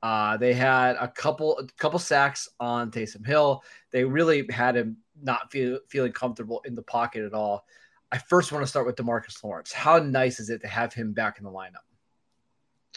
Uh, 0.02 0.38
they 0.38 0.56
had 0.56 0.96
a 0.96 1.08
couple, 1.08 1.60
a 1.60 1.68
couple 1.78 2.00
sacks 2.00 2.50
on 2.60 2.90
Taysom 2.90 3.26
Hill. 3.28 3.64
They 3.92 4.04
really 4.04 4.48
had 4.50 4.76
him 4.76 4.98
not 5.22 5.52
feel, 5.52 5.80
feeling 5.88 6.14
comfortable 6.14 6.64
in 6.66 6.74
the 6.74 6.82
pocket 6.82 7.24
at 7.24 7.34
all. 7.36 7.64
I 8.12 8.18
first 8.18 8.52
want 8.52 8.64
to 8.64 8.68
start 8.68 8.88
with 8.88 8.96
Demarcus 8.96 9.44
Lawrence. 9.44 9.72
How 9.72 10.00
nice 10.00 10.40
is 10.40 10.50
it 10.50 10.62
to 10.62 10.68
have 10.68 10.96
him 10.96 11.14
back 11.14 11.38
in 11.38 11.44
the 11.44 11.52
lineup? 11.52 11.84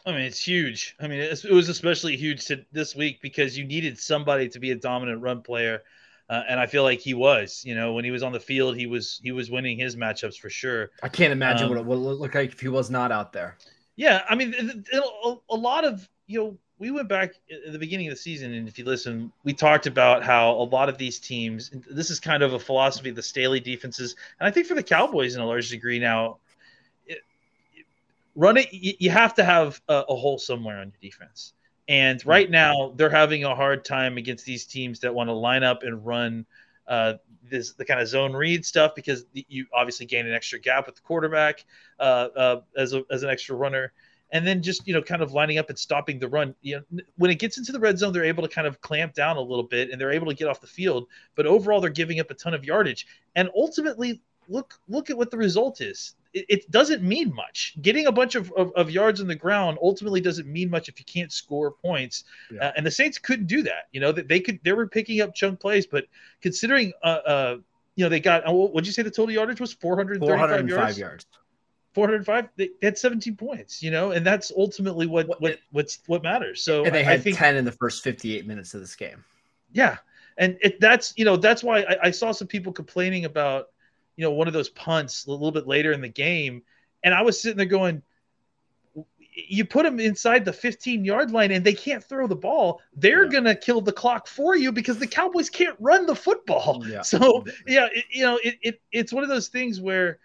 I 0.07 0.13
mean 0.13 0.21
it's 0.23 0.41
huge. 0.41 0.97
I 1.01 1.09
mean 1.09 1.21
it's, 1.21 1.45
it 1.45 1.53
was 1.53 1.69
especially 1.69 2.17
huge 2.17 2.47
to 2.47 2.65
this 2.73 2.95
week 2.97 3.21
because 3.21 3.57
you 3.59 3.65
needed 3.65 3.99
somebody 3.99 4.49
to 4.51 4.59
be 4.59 4.71
a 4.71 4.77
dominant 4.77 5.21
run 5.23 5.43
player. 5.43 5.83
Uh, 6.29 6.45
and 6.49 6.61
I 6.61 6.67
feel 6.67 6.85
like 6.85 7.01
he 7.01 7.13
was, 7.13 7.61
you 7.67 7.75
know, 7.75 7.93
when 7.93 8.05
he 8.05 8.13
was 8.13 8.23
on 8.23 8.31
the 8.31 8.39
field, 8.39 8.77
he 8.77 8.87
was 8.87 9.21
he 9.23 9.33
was 9.33 9.51
winning 9.51 9.77
his 9.77 9.97
matchups 9.97 10.39
for 10.39 10.49
sure. 10.49 10.91
I 11.03 11.09
can't 11.09 11.33
imagine 11.33 11.65
Um, 11.65 11.71
what 11.71 11.79
it 11.81 11.85
would 11.87 11.99
look 11.99 12.35
like 12.35 12.53
if 12.53 12.61
he 12.61 12.69
was 12.69 12.89
not 12.89 13.11
out 13.11 13.33
there. 13.33 13.59
Yeah, 13.97 14.23
I 14.29 14.37
mean, 14.37 14.55
it- 14.55 14.87
it- 14.93 15.05
a, 15.25 15.35
a 15.51 15.57
lot 15.57 15.85
of 15.85 16.09
you 16.29 16.39
know, 16.39 16.59
we 16.79 16.93
went 16.93 17.09
back 17.09 17.33
at 17.67 17.73
the 17.73 17.79
beginning 17.81 18.07
of 18.07 18.13
the 18.13 18.21
season, 18.21 18.55
and 18.55 18.69
if 18.69 18.79
you 18.79 18.85
listen, 18.85 19.33
we 19.43 19.53
talked 19.53 19.89
about 19.89 20.23
how 20.23 20.53
a 20.53 20.63
lot 20.63 20.89
of 20.89 20.97
these 20.99 21.19
teams. 21.19 21.73
This 21.91 22.11
is 22.11 22.21
kind 22.21 22.45
of 22.45 22.53
a 22.53 22.59
philosophy 22.61 23.11
of 23.11 23.17
the 23.17 23.23
Staley 23.25 23.59
defenses, 23.59 24.15
and 24.39 24.47
I 24.47 24.53
think 24.53 24.67
for 24.69 24.75
the 24.75 24.83
Cowboys 24.85 25.35
in 25.35 25.41
a 25.41 25.47
large 25.47 25.69
degree 25.69 25.99
now. 25.99 26.39
Run 28.41 28.57
it. 28.57 28.73
You, 28.73 28.95
you 28.99 29.11
have 29.11 29.35
to 29.35 29.45
have 29.45 29.83
a, 29.87 30.03
a 30.09 30.17
hole 30.17 30.39
somewhere 30.39 30.79
on 30.79 30.93
your 30.93 31.11
defense, 31.11 31.53
and 31.89 32.25
right 32.25 32.51
now 32.51 32.95
they're 32.97 33.11
having 33.11 33.45
a 33.45 33.55
hard 33.55 33.85
time 33.85 34.17
against 34.17 34.47
these 34.47 34.65
teams 34.65 35.01
that 35.01 35.15
want 35.15 35.29
to 35.29 35.35
line 35.35 35.63
up 35.63 35.83
and 35.83 36.07
run. 36.07 36.47
Uh, 36.89 37.15
this 37.51 37.75
the 37.75 37.85
kind 37.85 38.01
of 38.01 38.09
zone 38.09 38.33
read 38.33 38.65
stuff 38.65 38.95
because 38.95 39.27
you 39.35 39.67
obviously 39.75 40.07
gain 40.07 40.27
an 40.27 40.33
extra 40.33 40.59
gap 40.59 40.87
with 40.87 40.95
the 40.95 41.03
quarterback 41.03 41.67
uh, 41.99 42.29
uh, 42.35 42.61
as 42.79 42.95
a, 42.95 43.03
as 43.11 43.23
an 43.23 43.29
extra 43.29 43.55
runner. 43.55 43.93
And 44.33 44.47
then 44.47 44.63
just 44.63 44.89
you 44.89 44.95
know 44.95 45.03
kind 45.03 45.21
of 45.21 45.35
lining 45.35 45.59
up 45.59 45.69
and 45.69 45.79
stopping 45.79 46.19
the 46.19 46.29
run. 46.29 46.55
You 46.63 46.83
know 46.91 47.03
when 47.17 47.31
it 47.31 47.41
gets 47.41 47.59
into 47.59 47.73
the 47.73 47.81
red 47.81 47.99
zone 47.99 48.15
they're 48.15 48.25
able 48.25 48.43
to 48.43 48.49
kind 48.49 48.67
of 48.67 48.81
clamp 48.81 49.13
down 49.13 49.37
a 49.37 49.43
little 49.43 49.65
bit 49.65 49.91
and 49.91 50.01
they're 50.01 50.13
able 50.13 50.29
to 50.29 50.35
get 50.35 50.49
off 50.49 50.63
the 50.63 50.67
field. 50.67 51.09
But 51.35 51.45
overall 51.45 51.83
they're 51.83 51.91
giving 51.91 52.21
up 52.21 52.31
a 52.31 52.35
ton 52.35 52.55
of 52.55 52.65
yardage. 52.65 53.07
And 53.37 53.51
ultimately 53.55 54.23
look 54.49 54.81
look 54.89 55.11
at 55.11 55.19
what 55.19 55.31
the 55.31 55.37
result 55.37 55.83
is 55.83 56.15
it, 56.33 56.47
it 56.49 56.71
doesn't 56.71 57.03
mean 57.03 57.35
much. 57.35 57.75
Getting 57.83 58.07
a 58.07 58.13
bunch 58.13 58.35
of, 58.35 58.53
of, 58.53 58.73
of 58.77 58.91
yards 58.91 59.21
on 59.21 59.27
the 59.27 59.35
ground 59.35 59.79
ultimately 59.83 60.21
doesn't 60.21 60.47
mean 60.47 60.71
much 60.71 60.89
if 60.89 60.99
you 60.99 61.05
can't 61.05 61.33
score 61.33 61.71
points. 61.73 62.25
Yeah. 62.53 62.67
uh, 62.69 62.73
and 62.77 62.87
the 62.87 62.91
saints 62.91 63.19
couldn't 63.19 63.47
do 63.47 63.63
that. 63.63 63.89
You 63.93 64.01
know 64.01 64.13
that 64.13 64.29
they 64.29 64.41
could 64.41 64.61
they 64.63 64.73
were 64.73 64.87
picking 64.87 65.21
up 65.21 65.35
chunk 65.35 65.61
plays 65.61 65.87
but 65.87 66.05
considering 66.41 66.93
uh, 67.03 67.07
uh 67.07 67.57
you 67.97 68.05
know 68.05 68.09
they 68.09 68.21
got 68.21 68.49
uh, 68.49 68.53
what 68.53 68.73
would 68.75 68.87
you 68.87 68.93
say 68.93 69.03
the 69.03 69.11
total 69.11 69.35
yardage 69.35 69.61
was? 69.61 69.73
435 69.73 70.29
405 70.39 70.69
yards? 70.69 70.99
yards. 70.99 71.27
405 71.95 72.49
they 72.57 72.71
had 72.83 72.97
17 72.97 73.35
points 73.37 73.83
you 73.83 73.91
know 73.91 74.13
and 74.13 74.25
that's 74.25 74.53
ultimately 74.57 75.07
what 75.07 75.27
What- 75.27 75.41
what 75.41 75.59
what's 75.73 75.99
what 76.07 76.23
matters. 76.23 76.63
So 76.63 76.85
And 76.85 76.95
they 76.95 77.01
I- 77.05 77.09
I 77.09 77.13
had 77.13 77.23
think 77.25 77.37
10 77.37 77.57
in 77.57 77.65
the 77.65 77.73
first 77.73 78.05
58 78.05 78.47
minutes 78.47 78.75
of 78.75 78.81
this 78.81 78.95
game. 78.95 79.25
yeah. 79.73 79.97
And 80.39 80.57
it 80.63 80.81
that's 80.81 81.13
you 81.17 81.25
know 81.25 81.37
that's 81.37 81.63
why 81.65 81.81
I, 81.81 81.97
I 82.05 82.11
saw 82.13 82.31
some 82.33 82.47
people 82.47 82.73
complaining 82.73 83.25
about 83.25 83.69
you 84.21 84.27
know 84.27 84.33
one 84.33 84.47
of 84.47 84.53
those 84.53 84.69
punts 84.69 85.25
a 85.25 85.31
little 85.31 85.51
bit 85.51 85.67
later 85.67 85.93
in 85.93 86.03
the 86.03 86.09
game 86.09 86.63
and 87.05 87.15
i 87.15 87.23
was 87.23 87.41
sitting 87.41 87.57
there 87.57 87.65
going 87.65 88.03
you 89.33 89.65
put 89.65 89.85
them 89.85 89.99
inside 89.99 90.45
the 90.45 90.53
15 90.53 91.07
yard 91.07 91.31
line 91.31 91.53
and 91.53 91.65
they 91.65 91.73
can't 91.73 92.05
throw 92.05 92.27
the 92.27 92.37
ball 92.37 92.83
they're 92.97 93.25
Yeah. 93.25 93.31
gonna 93.31 93.55
kill 93.55 93.81
the 93.81 93.95
clock 93.95 94.27
for 94.27 94.57
you 94.57 94.73
because 94.73 94.99
the 94.99 95.07
cowboys 95.07 95.49
can't 95.49 95.77
run 95.81 96.05
the 96.05 96.15
football 96.15 96.85
Yeah. 96.87 97.01
so 97.13 97.45
yeah 97.67 97.89
it, 97.95 98.05
you 98.13 98.23
know 98.23 98.39
it, 98.45 98.57
it 98.61 98.81
it's 98.93 99.11
one 99.11 99.23
of 99.23 99.31
those 99.31 99.49
things 99.49 99.81
where 99.81 100.19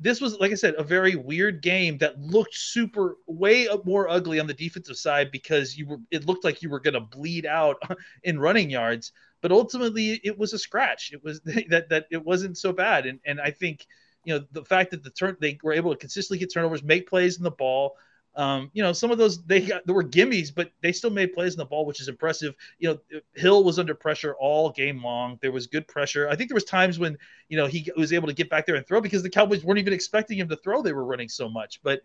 this 0.00 0.20
was 0.20 0.36
like 0.40 0.50
i 0.50 0.56
said 0.56 0.74
a 0.76 0.82
very 0.82 1.14
weird 1.14 1.62
game 1.62 1.96
that 1.98 2.18
looked 2.20 2.56
super 2.56 3.18
way 3.28 3.68
more 3.84 4.08
ugly 4.08 4.40
on 4.40 4.48
the 4.48 4.54
defensive 4.54 4.96
side 4.96 5.30
because 5.30 5.78
you 5.78 5.86
were 5.86 5.98
it 6.10 6.26
looked 6.26 6.42
like 6.42 6.60
you 6.60 6.68
were 6.70 6.80
going 6.80 6.94
to 6.94 7.00
bleed 7.00 7.46
out 7.46 7.80
in 8.24 8.40
running 8.40 8.68
yards 8.68 9.12
but 9.42 9.52
ultimately 9.52 10.20
it 10.24 10.38
was 10.38 10.54
a 10.54 10.58
scratch 10.58 11.12
it 11.12 11.22
was 11.22 11.40
that 11.44 11.88
that 11.90 12.06
it 12.10 12.24
wasn't 12.24 12.56
so 12.56 12.72
bad 12.72 13.06
and 13.06 13.20
and 13.26 13.40
i 13.40 13.50
think 13.50 13.86
you 14.24 14.32
know 14.32 14.44
the 14.52 14.64
fact 14.64 14.90
that 14.92 15.02
the 15.02 15.10
turn 15.10 15.36
they 15.40 15.58
were 15.62 15.72
able 15.72 15.90
to 15.90 15.98
consistently 15.98 16.38
get 16.38 16.52
turnovers 16.52 16.82
make 16.82 17.08
plays 17.08 17.36
in 17.36 17.42
the 17.42 17.50
ball 17.50 17.96
um, 18.34 18.70
you 18.72 18.82
know, 18.82 18.92
some 18.92 19.10
of 19.10 19.18
those 19.18 19.42
they 19.44 19.60
got 19.60 19.84
there 19.84 19.94
were 19.94 20.04
gimmies, 20.04 20.54
but 20.54 20.70
they 20.80 20.92
still 20.92 21.10
made 21.10 21.34
plays 21.34 21.52
in 21.52 21.58
the 21.58 21.66
ball, 21.66 21.84
which 21.84 22.00
is 22.00 22.08
impressive. 22.08 22.54
You 22.78 22.98
know, 23.12 23.20
Hill 23.34 23.62
was 23.62 23.78
under 23.78 23.94
pressure 23.94 24.34
all 24.40 24.70
game 24.70 25.04
long. 25.04 25.38
There 25.42 25.52
was 25.52 25.66
good 25.66 25.86
pressure. 25.86 26.28
I 26.28 26.36
think 26.36 26.48
there 26.48 26.54
was 26.54 26.64
times 26.64 26.98
when 26.98 27.18
you 27.48 27.58
know 27.58 27.66
he 27.66 27.90
was 27.94 28.12
able 28.12 28.28
to 28.28 28.34
get 28.34 28.48
back 28.48 28.64
there 28.64 28.76
and 28.76 28.86
throw 28.86 29.02
because 29.02 29.22
the 29.22 29.28
Cowboys 29.28 29.64
weren't 29.64 29.80
even 29.80 29.92
expecting 29.92 30.38
him 30.38 30.48
to 30.48 30.56
throw. 30.56 30.80
They 30.80 30.94
were 30.94 31.04
running 31.04 31.28
so 31.28 31.48
much, 31.48 31.80
but 31.82 32.00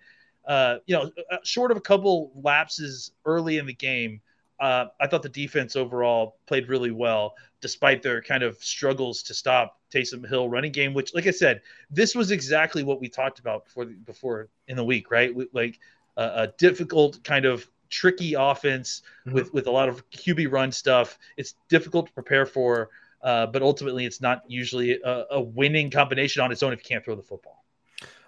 uh, 0.46 0.78
you 0.86 0.96
know, 0.96 1.12
uh, 1.32 1.38
short 1.44 1.72
of 1.72 1.78
a 1.78 1.82
couple 1.82 2.32
lapses 2.36 3.12
early 3.26 3.58
in 3.58 3.66
the 3.66 3.74
game, 3.74 4.22
uh, 4.60 4.86
I 5.00 5.08
thought 5.08 5.24
the 5.24 5.30
defense 5.30 5.76
overall 5.76 6.38
played 6.48 6.68
really 6.68 6.92
well, 6.92 7.36
despite 7.62 8.02
their 8.02 8.22
kind 8.22 8.44
of 8.44 8.58
struggles 8.58 9.24
to 9.24 9.34
stop 9.34 9.80
Taysom 9.94 10.28
Hill 10.28 10.50
running 10.50 10.72
game. 10.72 10.94
Which, 10.94 11.14
like 11.14 11.28
I 11.28 11.32
said, 11.32 11.62
this 11.92 12.16
was 12.16 12.32
exactly 12.32 12.84
what 12.84 13.00
we 13.00 13.10
talked 13.10 13.40
about 13.40 13.66
before 13.66 13.86
before 13.86 14.50
in 14.68 14.76
the 14.76 14.84
week, 14.84 15.12
right? 15.12 15.34
We, 15.34 15.48
like 15.54 15.80
a, 16.18 16.24
a 16.24 16.48
difficult 16.58 17.24
kind 17.24 17.46
of 17.46 17.68
tricky 17.90 18.34
offense 18.34 19.02
Mhm. 19.26 19.34
with 19.34 19.54
with 19.54 19.68
a 19.68 19.72
lot 19.72 19.90
of 19.90 20.10
QB 20.10 20.52
run 20.52 20.72
stuff. 20.72 21.18
It's 21.38 21.56
difficult 21.70 22.08
to 22.08 22.14
prepare 22.14 22.46
for, 22.46 22.90
uh, 23.22 23.46
but 23.48 23.62
ultimately, 23.62 24.06
it's 24.06 24.22
not 24.22 24.44
usually 24.48 25.00
a, 25.02 25.26
a 25.32 25.42
winning 25.42 25.90
combination 25.92 26.42
on 26.42 26.52
its 26.52 26.64
own 26.64 26.74
if 26.74 26.80
you 26.80 26.86
can't 26.86 27.06
throw 27.06 27.16
the 27.16 27.22
football. 27.24 27.64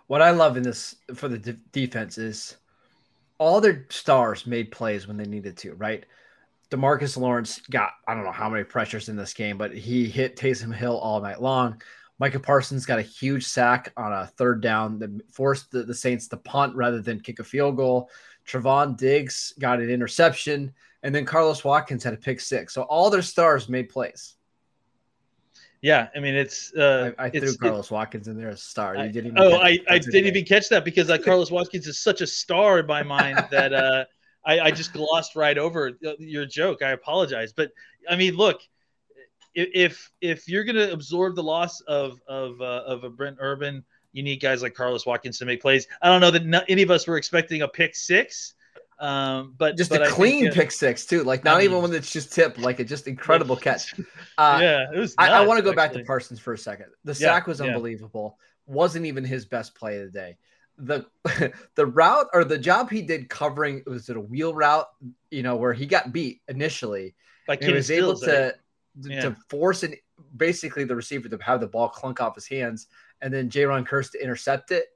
What 0.08 0.22
I 0.22 0.32
love 0.32 0.58
in 0.58 0.64
this 0.64 0.96
for 1.14 1.28
the 1.28 1.38
de- 1.38 1.54
defense 1.72 2.18
is 2.18 2.58
all 3.40 3.60
their 3.60 3.86
stars 3.90 4.46
made 4.46 4.72
plays 4.72 5.08
when 5.08 5.18
they 5.18 5.26
needed 5.26 5.58
to, 5.58 5.74
right? 5.74 6.06
Demarcus 6.70 7.18
Lawrence 7.18 7.62
got 7.72 7.94
I 8.08 8.14
don't 8.14 8.24
know 8.24 8.32
how 8.32 8.50
many 8.50 8.64
pressures 8.64 9.10
in 9.10 9.16
this 9.16 9.34
game, 9.34 9.58
but 9.58 9.74
he 9.74 10.08
hit 10.08 10.36
Taysom 10.36 10.74
Hill 10.74 10.98
all 11.00 11.20
night 11.20 11.42
long. 11.42 11.82
Micah 12.20 12.40
Parsons 12.40 12.86
got 12.86 13.00
a 13.00 13.04
huge 13.04 13.46
sack 13.46 13.94
on 13.96 14.12
a 14.12 14.28
third 14.28 14.62
down 14.62 15.00
that 15.00 15.10
forced 15.32 15.72
the, 15.72 15.84
the 15.84 15.94
Saints 15.94 16.28
to 16.28 16.38
punt 16.38 16.76
rather 16.76 17.02
than 17.02 17.22
kick 17.22 17.40
a 17.40 17.44
field 17.44 17.78
goal. 17.78 18.10
Trevon 18.46 18.98
Diggs 18.98 19.54
got 19.58 19.80
an 19.80 19.90
interception, 19.90 20.74
and 21.02 21.16
then 21.16 21.24
Carlos 21.24 21.64
Watkins 21.64 22.04
had 22.04 22.14
a 22.14 22.18
pick 22.18 22.42
six. 22.42 22.74
So 22.74 22.82
all 22.84 23.10
their 23.10 23.22
stars 23.22 23.70
made 23.70 23.90
plays. 23.90 24.36
Yeah, 25.82 26.10
I 26.16 26.20
mean 26.20 26.36
it's. 26.36 26.74
Uh, 26.74 27.12
I, 27.18 27.26
I 27.26 27.28
it's, 27.28 27.40
threw 27.40 27.50
it- 27.50 27.60
Carlos 27.60 27.90
Watkins 27.92 28.28
in 28.28 28.38
there 28.38 28.50
as 28.50 28.60
a 28.60 28.64
star. 28.64 28.98
You 28.98 29.10
didn't. 29.12 29.32
Even 29.32 29.40
oh, 29.42 29.56
I, 29.56 29.78
I 29.90 29.98
didn't 29.98 30.12
today. 30.12 30.28
even 30.28 30.46
catch 30.46 30.70
that 30.70 30.84
because 30.84 31.10
uh, 31.10 31.18
Carlos 31.18 31.52
Watkins 31.52 31.88
is 31.88 32.00
such 32.00 32.22
a 32.22 32.28
star 32.28 32.80
in 32.80 32.86
my 32.86 33.04
mind 33.04 33.40
that 33.52 33.74
uh, 33.74 34.06
I, 34.46 34.60
I 34.60 34.72
just 34.72 34.92
glossed 34.94 35.36
right 35.36 35.58
over 35.58 35.92
uh, 36.06 36.12
your 36.20 36.46
joke. 36.46 36.82
I 36.82 36.92
apologize, 36.92 37.54
but 37.54 37.72
I 38.10 38.18
mean, 38.18 38.36
look, 38.36 38.62
if 39.56 40.12
if 40.22 40.48
you're 40.48 40.64
gonna 40.64 40.90
absorb 40.92 41.36
the 41.36 41.44
loss 41.44 41.82
of 41.82 42.20
of 42.28 42.60
uh, 42.62 42.84
of 42.86 43.04
a 43.04 43.10
Brent 43.10 43.38
Urban, 43.40 43.84
you 44.12 44.24
need 44.24 44.38
guys 44.38 44.62
like 44.62 44.74
Carlos 44.74 45.06
Watkins 45.06 45.40
to 45.40 45.46
make 45.46 45.62
plays. 45.62 45.88
I 46.02 46.08
don't 46.08 46.22
know 46.22 46.32
that 46.32 46.66
any 46.68 46.82
of 46.82 46.92
us 46.92 47.08
were 47.08 47.18
expecting 47.18 47.62
a 47.62 47.68
pick 47.68 47.96
six, 47.96 48.54
um, 49.00 49.56
but 49.58 49.78
just 49.78 49.90
but 49.90 50.02
a 50.02 50.04
I 50.04 50.08
think, 50.08 50.16
clean 50.16 50.48
uh, 50.50 50.54
pick 50.54 50.72
six 50.72 51.06
too. 51.06 51.24
Like 51.24 51.44
not 51.44 51.62
I 51.62 51.64
even 51.64 51.82
when 51.82 51.94
it's 51.94 52.12
just 52.12 52.34
tipped, 52.34 52.58
like 52.58 52.80
a 52.80 52.84
just 52.84 53.08
incredible 53.08 53.56
catch. 53.68 53.94
Uh, 54.38 54.60
yeah, 54.62 54.86
it 54.94 54.98
was. 54.98 55.16
I, 55.18 55.30
I 55.30 55.46
want 55.46 55.58
to 55.58 55.64
go 55.64 55.74
back 55.74 55.94
to. 55.94 56.04
Parsons 56.04 56.40
for 56.40 56.54
a 56.54 56.58
second. 56.58 56.88
The 57.06 57.12
Yeah, 57.14 57.28
sack 57.28 57.48
was 57.48 57.60
yeah. 57.60 57.68
unbelievable. 57.68 58.38
Wasn't 58.66 59.06
even 59.06 59.24
his 59.24 59.46
best 59.46 59.74
play 59.76 60.00
of 60.00 60.12
the 60.12 60.20
day. 60.20 60.38
The 60.78 61.06
the 61.76 61.86
route 61.86 62.28
or 62.34 62.44
the 62.44 62.58
job 62.58 62.90
he 62.90 63.02
did 63.02 63.30
covering 63.30 63.84
was 63.86 64.10
it 64.10 64.18
a 64.18 64.22
wheel 64.22 64.54
route, 64.54 64.88
you 65.32 65.44
know, 65.44 65.56
where 65.56 65.74
he 65.74 65.86
got 65.86 66.12
beat 66.12 66.42
initially. 66.48 67.16
And 67.62 67.70
he 67.70 67.74
was 67.74 67.90
able 67.92 68.16
Stills, 68.16 68.28
right? 68.28 68.54
to 68.54 68.56
Yeah. 69.10 69.22
to 69.22 69.36
force 69.50 69.84
an 69.84 69.96
basically 70.36 70.84
the 70.84 70.96
receiver 70.96 71.30
to 71.30 71.38
have 71.42 71.62
the 71.62 71.68
ball 71.68 71.88
clunk 71.90 72.22
off 72.22 72.36
his 72.36 72.48
hands, 72.48 72.88
and 73.22 73.34
then 73.34 73.50
Jayron 73.50 73.88
Kearse 73.88 74.12
to 74.12 74.22
intercept 74.22 74.72
it. 74.72 74.88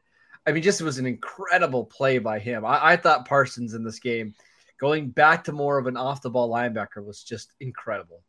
I 0.45 0.51
mean, 0.51 0.63
just 0.63 0.81
it 0.81 0.83
was 0.83 0.97
an 0.99 1.05
incredible 1.05 1.85
play 1.85 2.17
by 2.19 2.39
him. 2.39 2.65
I, 2.65 2.91
I 2.93 2.95
thought 2.97 3.27
Parsons 3.27 3.73
in 3.73 3.83
this 3.83 3.99
game, 3.99 4.33
going 4.79 5.09
back 5.09 5.45
to 5.45 5.51
more 5.53 5.77
of 5.77 5.87
an 5.87 5.95
off 5.97 6.21
the 6.21 6.29
ball 6.29 6.49
linebacker, 6.49 7.03
was 7.03 7.23
just 7.23 7.53
incredible. 7.59 8.21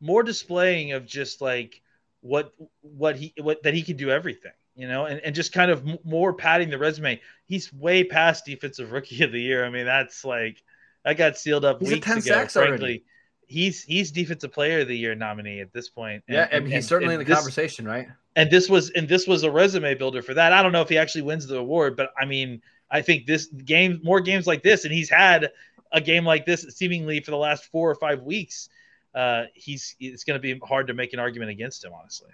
more 0.00 0.22
displaying 0.22 0.92
of 0.92 1.04
just 1.06 1.40
like 1.42 1.82
what 2.22 2.52
what 2.80 3.16
he 3.16 3.32
what 3.40 3.62
that 3.62 3.74
he 3.74 3.82
can 3.82 3.96
do 3.96 4.10
everything 4.10 4.52
you 4.76 4.86
know 4.86 5.06
and, 5.06 5.20
and 5.20 5.34
just 5.34 5.52
kind 5.54 5.70
of 5.70 5.86
m- 5.88 5.98
more 6.04 6.34
padding 6.34 6.68
the 6.68 6.76
resume 6.78 7.18
he's 7.46 7.72
way 7.72 8.04
past 8.04 8.44
defensive 8.44 8.92
rookie 8.92 9.22
of 9.24 9.32
the 9.32 9.40
year 9.40 9.64
i 9.64 9.70
mean 9.70 9.86
that's 9.86 10.22
like 10.24 10.62
I 11.02 11.14
got 11.14 11.38
sealed 11.38 11.64
up 11.64 11.80
He's 11.80 11.92
weeks 11.92 12.06
10 12.06 12.18
ago 12.18 12.46
frankly 12.46 12.72
already. 12.78 13.04
he's 13.46 13.82
he's 13.82 14.10
defensive 14.10 14.52
player 14.52 14.80
of 14.80 14.88
the 14.88 14.96
year 14.96 15.14
nominee 15.14 15.60
at 15.60 15.72
this 15.72 15.88
point 15.88 16.22
Yeah, 16.28 16.46
and, 16.52 16.68
he's 16.68 16.86
certainly 16.86 17.14
and 17.14 17.22
in 17.22 17.26
the 17.26 17.30
this- 17.32 17.38
conversation, 17.38 17.86
right? 17.86 18.08
And 18.36 18.50
this 18.50 18.68
was 18.68 18.90
and 18.90 19.08
this 19.08 19.26
was 19.26 19.42
a 19.42 19.50
resume 19.50 19.94
builder 19.94 20.22
for 20.22 20.34
that 20.34 20.52
i 20.52 20.62
don't 20.62 20.72
know 20.72 20.82
if 20.82 20.88
he 20.88 20.98
actually 20.98 21.22
wins 21.22 21.46
the 21.46 21.56
award 21.56 21.96
but 21.96 22.10
i 22.18 22.24
mean 22.24 22.60
i 22.90 23.00
think 23.02 23.26
this 23.26 23.46
game 23.46 24.00
more 24.04 24.20
games 24.20 24.46
like 24.46 24.62
this 24.62 24.84
and 24.84 24.92
he's 24.94 25.10
had 25.10 25.50
a 25.92 26.00
game 26.00 26.24
like 26.24 26.46
this 26.46 26.62
seemingly 26.70 27.20
for 27.20 27.32
the 27.32 27.36
last 27.36 27.64
four 27.66 27.90
or 27.90 27.94
five 27.96 28.22
weeks 28.22 28.68
uh 29.14 29.44
he's 29.54 29.96
it's 29.98 30.22
going 30.24 30.40
to 30.40 30.40
be 30.40 30.58
hard 30.66 30.86
to 30.86 30.94
make 30.94 31.12
an 31.12 31.18
argument 31.18 31.50
against 31.50 31.84
him 31.84 31.92
honestly 31.92 32.30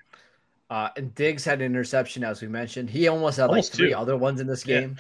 Uh, 0.69 0.89
and 0.97 1.15
Diggs 1.15 1.45
had 1.45 1.61
an 1.61 1.67
interception, 1.67 2.25
as 2.25 2.43
we 2.43 2.49
mentioned. 2.49 2.91
He 2.91 3.07
almost 3.07 3.37
had 3.37 3.51
Almost 3.51 3.71
like 3.73 3.77
three 3.77 3.91
two. 3.91 3.97
other 3.97 4.17
ones 4.17 4.41
in 4.41 4.49
this 4.49 4.67
Yeah. 4.67 4.81
game. 4.81 4.97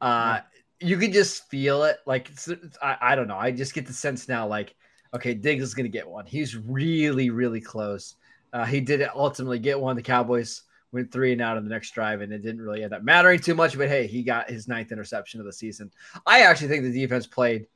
Uh, 0.00 0.40
you 0.80 0.96
could 0.96 1.12
just 1.12 1.46
feel 1.50 1.84
it. 1.84 1.98
Like 2.06 2.30
it's, 2.30 2.48
it's- 2.48 2.78
I, 2.80 2.96
I 3.12 3.14
don't 3.16 3.28
know. 3.28 3.36
I 3.36 3.50
just 3.50 3.74
get 3.74 3.86
the 3.86 3.92
sense 3.92 4.28
now, 4.28 4.46
like, 4.46 4.74
okay, 5.12 5.34
Diggs 5.34 5.62
is 5.62 5.74
going 5.74 5.84
to 5.84 5.92
get 5.92 6.08
one. 6.08 6.24
He's 6.24 6.56
really, 6.56 7.28
really 7.28 7.60
close. 7.60 8.16
Uh, 8.52 8.64
he 8.64 8.80
did 8.80 9.06
ultimately 9.14 9.58
get 9.58 9.80
one. 9.80 9.96
The 9.96 10.02
Cowboys 10.02 10.62
went 10.92 11.12
three 11.12 11.32
and 11.32 11.40
out 11.40 11.56
on 11.56 11.64
the 11.64 11.70
next 11.70 11.92
drive, 11.92 12.20
and 12.20 12.32
it 12.32 12.42
didn't 12.42 12.60
really 12.60 12.82
end 12.82 12.92
up 12.92 13.02
mattering 13.02 13.38
too 13.38 13.54
much. 13.54 13.76
But 13.76 13.88
hey, 13.88 14.06
he 14.06 14.22
got 14.22 14.50
his 14.50 14.68
ninth 14.68 14.92
interception 14.92 15.40
of 15.40 15.46
the 15.46 15.52
season. 15.52 15.90
I 16.26 16.42
actually 16.42 16.68
think 16.68 16.84
the 16.84 16.92
defense 16.92 17.26
played 17.26 17.66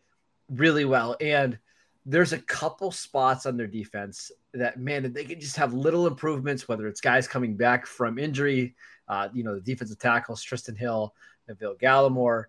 really 0.51 0.85
well, 0.85 1.17
and 1.21 1.59
there's 2.07 2.33
a 2.33 2.39
couple 2.39 2.91
spots 2.91 3.47
on 3.47 3.57
their 3.57 3.67
defense 3.67 4.31
that 4.53 4.79
man, 4.79 5.13
they 5.13 5.25
can 5.25 5.41
just 5.41 5.57
have 5.57 5.73
little 5.73 6.07
improvements, 6.07 6.69
whether 6.69 6.87
it's 6.87 7.01
guys 7.01 7.27
coming 7.27 7.57
back 7.57 7.87
from 7.87 8.19
injury, 8.19 8.75
uh, 9.09 9.29
you 9.33 9.43
know, 9.43 9.55
the 9.55 9.61
defensive 9.61 9.99
tackles, 9.99 10.45
Trysten 10.45 10.77
Hill, 10.77 11.15
Neville 11.49 11.77
Gallimore, 11.77 12.45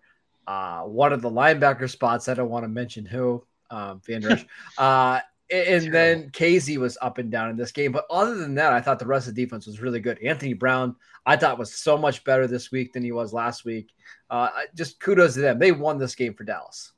uh, 0.46 0.82
one 0.82 1.12
of 1.12 1.22
the 1.22 1.30
linebacker 1.30 1.88
spots, 1.88 2.28
I 2.28 2.34
don't 2.34 2.50
want 2.50 2.64
to 2.64 2.68
mention 2.68 3.06
who, 3.06 3.44
um, 3.70 4.00
Vander 4.06 4.32
Esch. 4.32 4.46
uh, 4.78 5.20
and 5.50 5.92
then 5.92 6.30
Kazee 6.30 6.78
was 6.78 6.98
up 7.00 7.18
and 7.18 7.30
down 7.30 7.50
in 7.50 7.56
this 7.56 7.72
game. 7.72 7.92
But 7.92 8.06
other 8.10 8.34
than 8.34 8.54
that, 8.56 8.72
I 8.72 8.80
thought 8.80 8.98
the 8.98 9.06
rest 9.06 9.28
of 9.28 9.34
the 9.34 9.44
defense 9.44 9.66
was 9.66 9.80
really 9.80 10.00
good. 10.00 10.18
Anthony 10.22 10.54
Brown, 10.54 10.96
I 11.24 11.36
thought 11.36 11.58
was 11.58 11.74
so 11.74 11.96
much 11.96 12.24
better 12.24 12.46
this 12.46 12.70
week 12.70 12.92
than 12.92 13.02
he 13.02 13.12
was 13.12 13.32
last 13.32 13.64
week. 13.64 13.90
Uh, 14.30 14.48
just 14.74 14.98
kudos 15.00 15.34
to 15.34 15.40
them. 15.40 15.58
They 15.58 15.72
won 15.72 15.98
this 15.98 16.14
game 16.14 16.34
for 16.34 16.44
Dallas. 16.44 16.92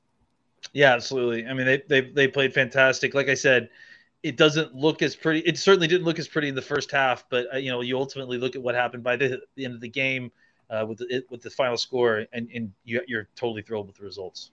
Yeah, 0.73 0.93
absolutely. 0.95 1.47
I 1.47 1.55
mean, 1.55 1.67
they 1.67 1.83
they 1.89 2.01
they 2.01 2.29
played 2.29 2.53
fantastic. 2.53 3.15
Like 3.15 3.29
I 3.29 3.35
said, 3.35 3.69
it 4.23 4.37
doesn't 4.37 4.75
look 4.75 5.03
as 5.03 5.15
pretty. 5.15 5.41
It 5.41 5.59
certainly 5.59 5.87
didn't 5.87 6.05
look 6.05 6.19
as 6.19 6.29
pretty 6.29 6.49
in 6.49 6.55
the 6.55 6.63
first 6.63 6.91
half, 6.91 7.25
but 7.31 7.47
uh, 7.55 7.59
you 7.59 7.71
know, 7.71 7.81
you 7.81 7.97
ultimately 7.97 8.39
look 8.39 8.57
at 8.57 8.63
what 8.63 8.75
happened 8.75 9.03
by 9.03 9.17
the, 9.17 9.41
the 9.55 9.65
end 9.65 9.75
of 9.75 9.81
the 9.81 9.89
game 9.89 10.33
uh, 10.71 10.85
with 10.87 10.99
the 10.99 11.25
with 11.31 11.43
the 11.43 11.51
final 11.51 11.77
score, 11.77 12.27
and 12.33 12.49
and 12.53 12.73
you, 12.85 13.01
you're 13.07 13.29
totally 13.37 13.63
thrilled 13.63 13.87
with 13.87 13.97
the 13.97 14.05
results. 14.05 14.51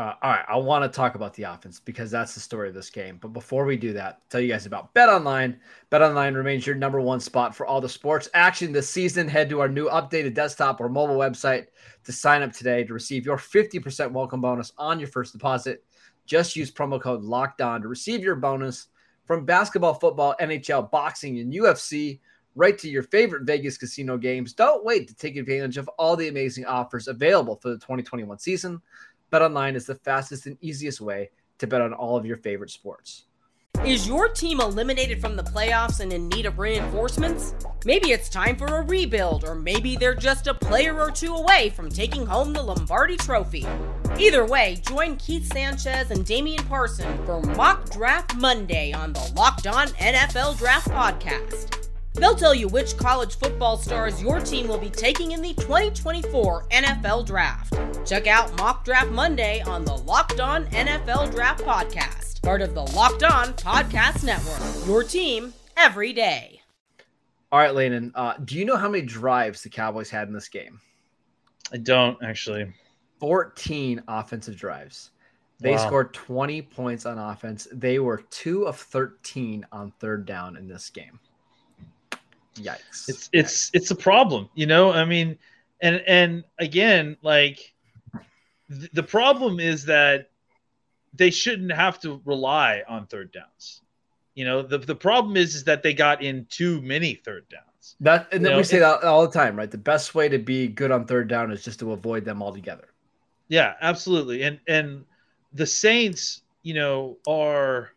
Uh, 0.00 0.14
all 0.22 0.30
right, 0.30 0.46
I 0.48 0.56
want 0.56 0.82
to 0.82 0.96
talk 0.96 1.14
about 1.14 1.34
the 1.34 1.42
offense 1.42 1.78
because 1.78 2.10
that's 2.10 2.32
the 2.32 2.40
story 2.40 2.68
of 2.70 2.74
this 2.74 2.88
game. 2.88 3.18
But 3.20 3.34
before 3.34 3.66
we 3.66 3.76
do 3.76 3.92
that, 3.92 4.22
tell 4.30 4.40
you 4.40 4.48
guys 4.48 4.64
about 4.64 4.94
Bet 4.94 5.10
Online. 5.10 5.60
Bet 5.90 6.00
Online 6.00 6.32
remains 6.32 6.66
your 6.66 6.74
number 6.74 7.02
one 7.02 7.20
spot 7.20 7.54
for 7.54 7.66
all 7.66 7.82
the 7.82 7.88
sports 7.90 8.26
action 8.32 8.72
this 8.72 8.88
season. 8.88 9.28
Head 9.28 9.50
to 9.50 9.60
our 9.60 9.68
new 9.68 9.90
updated 9.90 10.32
desktop 10.32 10.80
or 10.80 10.88
mobile 10.88 11.18
website 11.18 11.66
to 12.04 12.12
sign 12.12 12.40
up 12.40 12.54
today 12.54 12.82
to 12.82 12.94
receive 12.94 13.26
your 13.26 13.36
50% 13.36 14.10
welcome 14.12 14.40
bonus 14.40 14.72
on 14.78 14.98
your 14.98 15.08
first 15.08 15.34
deposit. 15.34 15.84
Just 16.24 16.56
use 16.56 16.70
promo 16.70 16.98
code 16.98 17.20
Locked 17.20 17.60
On 17.60 17.82
to 17.82 17.88
receive 17.88 18.22
your 18.22 18.36
bonus 18.36 18.86
from 19.26 19.44
basketball, 19.44 19.92
football, 19.92 20.34
NHL, 20.40 20.90
boxing, 20.90 21.40
and 21.40 21.52
UFC 21.52 22.20
right 22.54 22.76
to 22.78 22.88
your 22.88 23.02
favorite 23.02 23.44
Vegas 23.44 23.78
casino 23.78 24.16
games. 24.16 24.52
Don't 24.52 24.84
wait 24.84 25.08
to 25.08 25.14
take 25.14 25.36
advantage 25.36 25.76
of 25.76 25.88
all 25.98 26.16
the 26.16 26.28
amazing 26.28 26.66
offers 26.66 27.08
available 27.08 27.56
for 27.56 27.68
the 27.68 27.76
2021 27.76 28.38
season. 28.38 28.80
BetOnline 29.30 29.76
is 29.76 29.86
the 29.86 29.94
fastest 29.94 30.46
and 30.46 30.56
easiest 30.60 31.00
way 31.00 31.30
to 31.58 31.66
bet 31.66 31.80
on 31.80 31.92
all 31.92 32.16
of 32.16 32.26
your 32.26 32.36
favorite 32.36 32.70
sports. 32.70 33.24
Is 33.84 34.06
your 34.06 34.28
team 34.28 34.60
eliminated 34.60 35.22
from 35.22 35.36
the 35.36 35.42
playoffs 35.42 36.00
and 36.00 36.12
in 36.12 36.28
need 36.28 36.44
of 36.44 36.58
reinforcements? 36.58 37.54
Maybe 37.86 38.12
it's 38.12 38.28
time 38.28 38.56
for 38.56 38.66
a 38.66 38.82
rebuild, 38.82 39.44
or 39.44 39.54
maybe 39.54 39.96
they're 39.96 40.14
just 40.14 40.48
a 40.48 40.54
player 40.54 41.00
or 41.00 41.10
two 41.10 41.34
away 41.34 41.70
from 41.70 41.88
taking 41.88 42.26
home 42.26 42.52
the 42.52 42.62
Lombardi 42.62 43.16
Trophy. 43.16 43.66
Either 44.18 44.44
way, 44.44 44.82
join 44.86 45.16
Keith 45.16 45.50
Sanchez 45.50 46.10
and 46.10 46.26
Damian 46.26 46.62
Parson 46.64 47.24
for 47.24 47.40
Mock 47.40 47.88
Draft 47.90 48.36
Monday 48.36 48.92
on 48.92 49.14
the 49.14 49.32
Locked 49.34 49.66
On 49.66 49.86
NFL 49.88 50.58
Draft 50.58 50.88
Podcast. 50.88 51.89
They'll 52.14 52.34
tell 52.34 52.54
you 52.54 52.68
which 52.68 52.96
college 52.96 53.36
football 53.36 53.76
stars 53.76 54.20
your 54.20 54.40
team 54.40 54.68
will 54.68 54.78
be 54.78 54.90
taking 54.90 55.32
in 55.32 55.40
the 55.40 55.54
2024 55.54 56.66
NFL 56.68 57.26
Draft. 57.26 57.74
Check 58.06 58.26
out 58.26 58.56
Mock 58.58 58.84
Draft 58.84 59.10
Monday 59.10 59.62
on 59.62 59.84
the 59.84 59.96
Locked 59.96 60.40
On 60.40 60.66
NFL 60.66 61.30
Draft 61.30 61.64
Podcast, 61.64 62.42
part 62.42 62.62
of 62.62 62.74
the 62.74 62.82
Locked 62.82 63.22
On 63.22 63.52
Podcast 63.54 64.24
Network. 64.24 64.86
Your 64.86 65.04
team 65.04 65.54
every 65.76 66.12
day. 66.12 66.60
All 67.52 67.58
right, 67.58 67.74
Landon, 67.74 68.12
uh, 68.14 68.34
do 68.44 68.56
you 68.56 68.64
know 68.64 68.76
how 68.76 68.88
many 68.88 69.04
drives 69.04 69.62
the 69.62 69.68
Cowboys 69.68 70.10
had 70.10 70.28
in 70.28 70.34
this 70.34 70.48
game? 70.48 70.80
I 71.72 71.78
don't 71.78 72.18
actually. 72.22 72.72
14 73.20 74.02
offensive 74.08 74.56
drives. 74.56 75.10
They 75.60 75.72
wow. 75.72 75.86
scored 75.86 76.14
20 76.14 76.62
points 76.62 77.06
on 77.06 77.18
offense. 77.18 77.68
They 77.70 77.98
were 77.98 78.22
two 78.30 78.66
of 78.66 78.78
13 78.78 79.66
on 79.72 79.92
third 80.00 80.24
down 80.24 80.56
in 80.56 80.66
this 80.66 80.88
game. 80.88 81.20
Yikes. 82.56 83.08
It's 83.08 83.30
it's 83.32 83.70
Yikes. 83.70 83.70
it's 83.74 83.90
a 83.90 83.96
problem, 83.96 84.48
you 84.54 84.66
know? 84.66 84.92
I 84.92 85.04
mean, 85.04 85.38
and 85.80 86.02
and 86.06 86.44
again, 86.58 87.16
like 87.22 87.72
th- 88.68 88.90
the 88.92 89.02
problem 89.02 89.60
is 89.60 89.84
that 89.86 90.30
they 91.14 91.30
shouldn't 91.30 91.72
have 91.72 91.98
to 92.00 92.20
rely 92.24 92.82
on 92.88 93.06
third 93.06 93.32
downs. 93.32 93.82
You 94.34 94.44
know, 94.44 94.62
the 94.62 94.78
the 94.78 94.94
problem 94.94 95.36
is 95.36 95.54
is 95.54 95.64
that 95.64 95.82
they 95.82 95.94
got 95.94 96.22
in 96.22 96.46
too 96.50 96.80
many 96.82 97.14
third 97.14 97.48
downs. 97.48 97.96
That 98.00 98.28
and 98.32 98.44
then 98.44 98.56
we 98.56 98.62
say 98.62 98.78
that 98.78 99.02
all 99.04 99.26
the 99.26 99.32
time, 99.32 99.56
right? 99.56 99.70
The 99.70 99.78
best 99.78 100.14
way 100.14 100.28
to 100.28 100.38
be 100.38 100.68
good 100.68 100.90
on 100.90 101.06
third 101.06 101.28
down 101.28 101.50
is 101.50 101.64
just 101.64 101.80
to 101.80 101.92
avoid 101.92 102.24
them 102.24 102.42
altogether. 102.42 102.88
Yeah, 103.48 103.74
absolutely. 103.80 104.42
And 104.42 104.60
and 104.68 105.04
the 105.52 105.66
Saints, 105.66 106.42
you 106.62 106.74
know, 106.74 107.18
are 107.26 107.90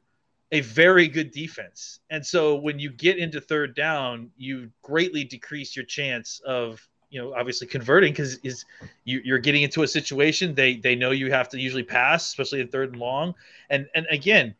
a 0.54 0.62
very 0.62 1.08
good 1.08 1.32
defense. 1.32 2.00
And 2.12 2.24
so 2.24 2.56
when 2.56 2.78
you 2.78 2.92
get 2.92 3.18
into 3.18 3.42
third 3.42 3.76
down, 3.76 4.30
you 4.38 4.70
greatly 4.84 5.24
decrease 5.24 5.76
your 5.76 5.84
chance 5.84 6.40
of, 6.46 6.88
you 7.10 7.20
know, 7.20 7.34
obviously 7.34 7.66
converting 7.66 8.14
because 8.14 8.38
is 8.44 8.64
you, 9.04 9.20
you're 9.26 9.40
getting 9.40 9.64
into 9.64 9.82
a 9.82 9.88
situation 9.88 10.54
they 10.54 10.76
they 10.76 10.96
know 10.96 11.10
you 11.10 11.32
have 11.32 11.50
to 11.50 11.60
usually 11.60 11.84
pass, 11.84 12.28
especially 12.28 12.62
in 12.62 12.68
third 12.68 12.92
and 12.92 13.00
long. 13.00 13.34
And 13.72 13.88
and 13.96 14.06
again, 14.12 14.54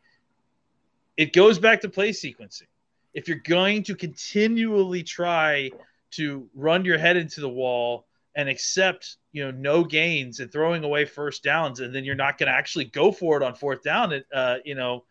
it 1.16 1.32
goes 1.32 1.60
back 1.60 1.80
to 1.82 1.88
play 1.88 2.10
sequencing. 2.10 2.66
If 3.14 3.28
you're 3.28 3.38
going 3.38 3.84
to 3.84 3.94
continually 3.94 5.04
try 5.04 5.70
to 6.12 6.48
run 6.54 6.84
your 6.84 6.98
head 6.98 7.16
into 7.16 7.40
the 7.40 7.48
wall 7.48 8.06
and 8.34 8.48
accept 8.48 9.18
you 9.30 9.44
know 9.44 9.52
no 9.52 9.84
gains 9.84 10.40
and 10.40 10.50
throwing 10.50 10.82
away 10.82 11.04
first 11.04 11.44
downs 11.44 11.78
and 11.78 11.94
then 11.94 12.02
you're 12.02 12.16
not 12.16 12.36
going 12.36 12.48
to 12.48 12.56
actually 12.56 12.86
go 12.86 13.12
for 13.12 13.36
it 13.36 13.44
on 13.44 13.54
fourth 13.54 13.84
down 13.84 14.12
uh, 14.34 14.56
you 14.64 14.74
know 14.74 15.04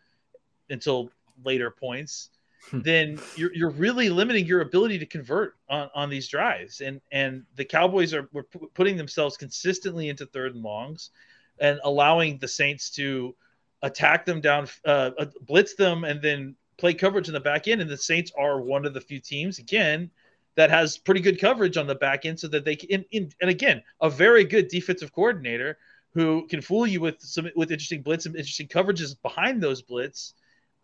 until 0.70 1.10
later 1.44 1.70
points, 1.70 2.30
hmm. 2.70 2.80
then 2.80 3.18
you're, 3.36 3.54
you're 3.54 3.70
really 3.70 4.08
limiting 4.08 4.46
your 4.46 4.60
ability 4.60 4.98
to 4.98 5.06
convert 5.06 5.56
on, 5.68 5.90
on 5.94 6.10
these 6.10 6.28
drives. 6.28 6.80
And 6.80 7.00
and 7.12 7.44
the 7.56 7.64
Cowboys 7.64 8.14
are 8.14 8.28
were 8.32 8.46
putting 8.74 8.96
themselves 8.96 9.36
consistently 9.36 10.08
into 10.08 10.26
third 10.26 10.54
and 10.54 10.62
longs, 10.62 11.10
and 11.58 11.80
allowing 11.84 12.38
the 12.38 12.48
Saints 12.48 12.90
to 12.90 13.34
attack 13.82 14.24
them 14.24 14.40
down, 14.40 14.66
uh, 14.86 15.10
uh, 15.18 15.26
blitz 15.42 15.74
them, 15.74 16.04
and 16.04 16.22
then 16.22 16.56
play 16.78 16.94
coverage 16.94 17.28
in 17.28 17.34
the 17.34 17.40
back 17.40 17.68
end. 17.68 17.80
And 17.80 17.90
the 17.90 17.96
Saints 17.96 18.32
are 18.36 18.60
one 18.60 18.86
of 18.86 18.94
the 18.94 19.00
few 19.00 19.20
teams 19.20 19.58
again 19.58 20.10
that 20.56 20.70
has 20.70 20.96
pretty 20.96 21.20
good 21.20 21.40
coverage 21.40 21.76
on 21.76 21.86
the 21.86 21.94
back 21.94 22.24
end, 22.24 22.38
so 22.38 22.48
that 22.48 22.64
they 22.64 22.76
can. 22.76 22.90
In, 22.90 23.04
in, 23.10 23.32
and 23.40 23.50
again, 23.50 23.82
a 24.00 24.08
very 24.08 24.44
good 24.44 24.68
defensive 24.68 25.12
coordinator 25.12 25.78
who 26.14 26.46
can 26.46 26.60
fool 26.60 26.86
you 26.86 27.00
with 27.00 27.20
some 27.20 27.48
with 27.56 27.72
interesting 27.72 28.00
blitz 28.00 28.26
and 28.26 28.36
interesting 28.36 28.68
coverages 28.68 29.20
behind 29.20 29.62
those 29.62 29.82
blitz 29.82 30.34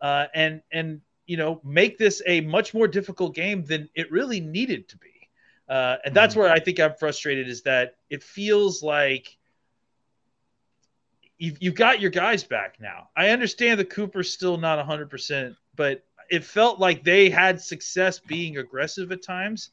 uh, 0.01 0.25
and 0.33 0.61
and 0.71 1.01
you 1.25 1.37
know 1.37 1.61
make 1.63 1.97
this 1.97 2.21
a 2.25 2.41
much 2.41 2.73
more 2.73 2.87
difficult 2.87 3.35
game 3.35 3.63
than 3.63 3.89
it 3.95 4.11
really 4.11 4.39
needed 4.39 4.89
to 4.89 4.97
be. 4.97 5.07
Uh, 5.69 5.97
and 6.03 6.13
that's 6.13 6.33
mm-hmm. 6.33 6.41
where 6.41 6.51
I 6.51 6.59
think 6.59 6.79
I'm 6.79 6.95
frustrated 6.95 7.47
is 7.47 7.61
that 7.61 7.95
it 8.09 8.23
feels 8.23 8.83
like 8.83 9.37
you've, 11.37 11.57
you've 11.61 11.75
got 11.75 12.01
your 12.01 12.11
guys 12.11 12.43
back 12.43 12.75
now. 12.81 13.07
I 13.15 13.29
understand 13.29 13.79
the 13.79 13.85
Cooper's 13.85 14.33
still 14.33 14.57
not 14.57 14.85
100%, 14.85 15.55
but 15.77 16.03
it 16.29 16.43
felt 16.43 16.79
like 16.79 17.05
they 17.05 17.29
had 17.29 17.61
success 17.61 18.19
being 18.19 18.57
aggressive 18.57 19.13
at 19.13 19.23
times. 19.23 19.69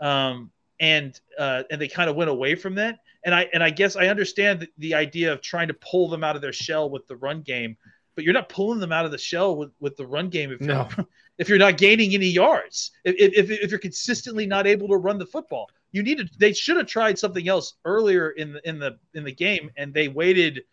Um, 0.00 0.50
and 0.80 1.18
uh, 1.38 1.64
and 1.70 1.80
they 1.80 1.88
kind 1.88 2.08
of 2.08 2.16
went 2.16 2.30
away 2.30 2.54
from 2.54 2.74
that. 2.76 3.00
And 3.24 3.34
I 3.34 3.48
and 3.52 3.62
I 3.62 3.70
guess 3.70 3.96
I 3.96 4.06
understand 4.06 4.60
the, 4.60 4.68
the 4.78 4.94
idea 4.94 5.32
of 5.32 5.40
trying 5.40 5.68
to 5.68 5.74
pull 5.74 6.08
them 6.08 6.22
out 6.22 6.36
of 6.36 6.42
their 6.42 6.52
shell 6.52 6.88
with 6.88 7.06
the 7.08 7.16
run 7.16 7.42
game, 7.42 7.76
but 8.18 8.24
you're 8.24 8.34
not 8.34 8.48
pulling 8.48 8.80
them 8.80 8.90
out 8.90 9.04
of 9.04 9.12
the 9.12 9.16
shell 9.16 9.54
with, 9.54 9.70
with 9.78 9.96
the 9.96 10.04
run 10.04 10.28
game 10.28 10.50
if, 10.50 10.60
no. 10.60 10.88
you're, 10.96 11.06
if 11.38 11.48
you're 11.48 11.56
not 11.56 11.78
gaining 11.78 12.14
any 12.14 12.26
yards. 12.26 12.90
If, 13.04 13.14
if, 13.14 13.48
if 13.48 13.70
you're 13.70 13.78
consistently 13.78 14.44
not 14.44 14.66
able 14.66 14.88
to 14.88 14.96
run 14.96 15.18
the 15.18 15.24
football, 15.24 15.70
you 15.92 16.02
need 16.02 16.18
to. 16.18 16.28
They 16.36 16.52
should 16.52 16.78
have 16.78 16.88
tried 16.88 17.16
something 17.16 17.46
else 17.46 17.74
earlier 17.84 18.30
in 18.30 18.54
the 18.54 18.68
in 18.68 18.80
the 18.80 18.98
in 19.14 19.22
the 19.22 19.30
game, 19.30 19.70
and 19.76 19.94
they 19.94 20.08
waited, 20.08 20.64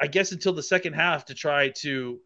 I 0.00 0.08
guess, 0.08 0.32
until 0.32 0.54
the 0.54 0.62
second 0.64 0.94
half 0.94 1.24
to 1.26 1.34
try 1.34 1.68
to 1.68 2.18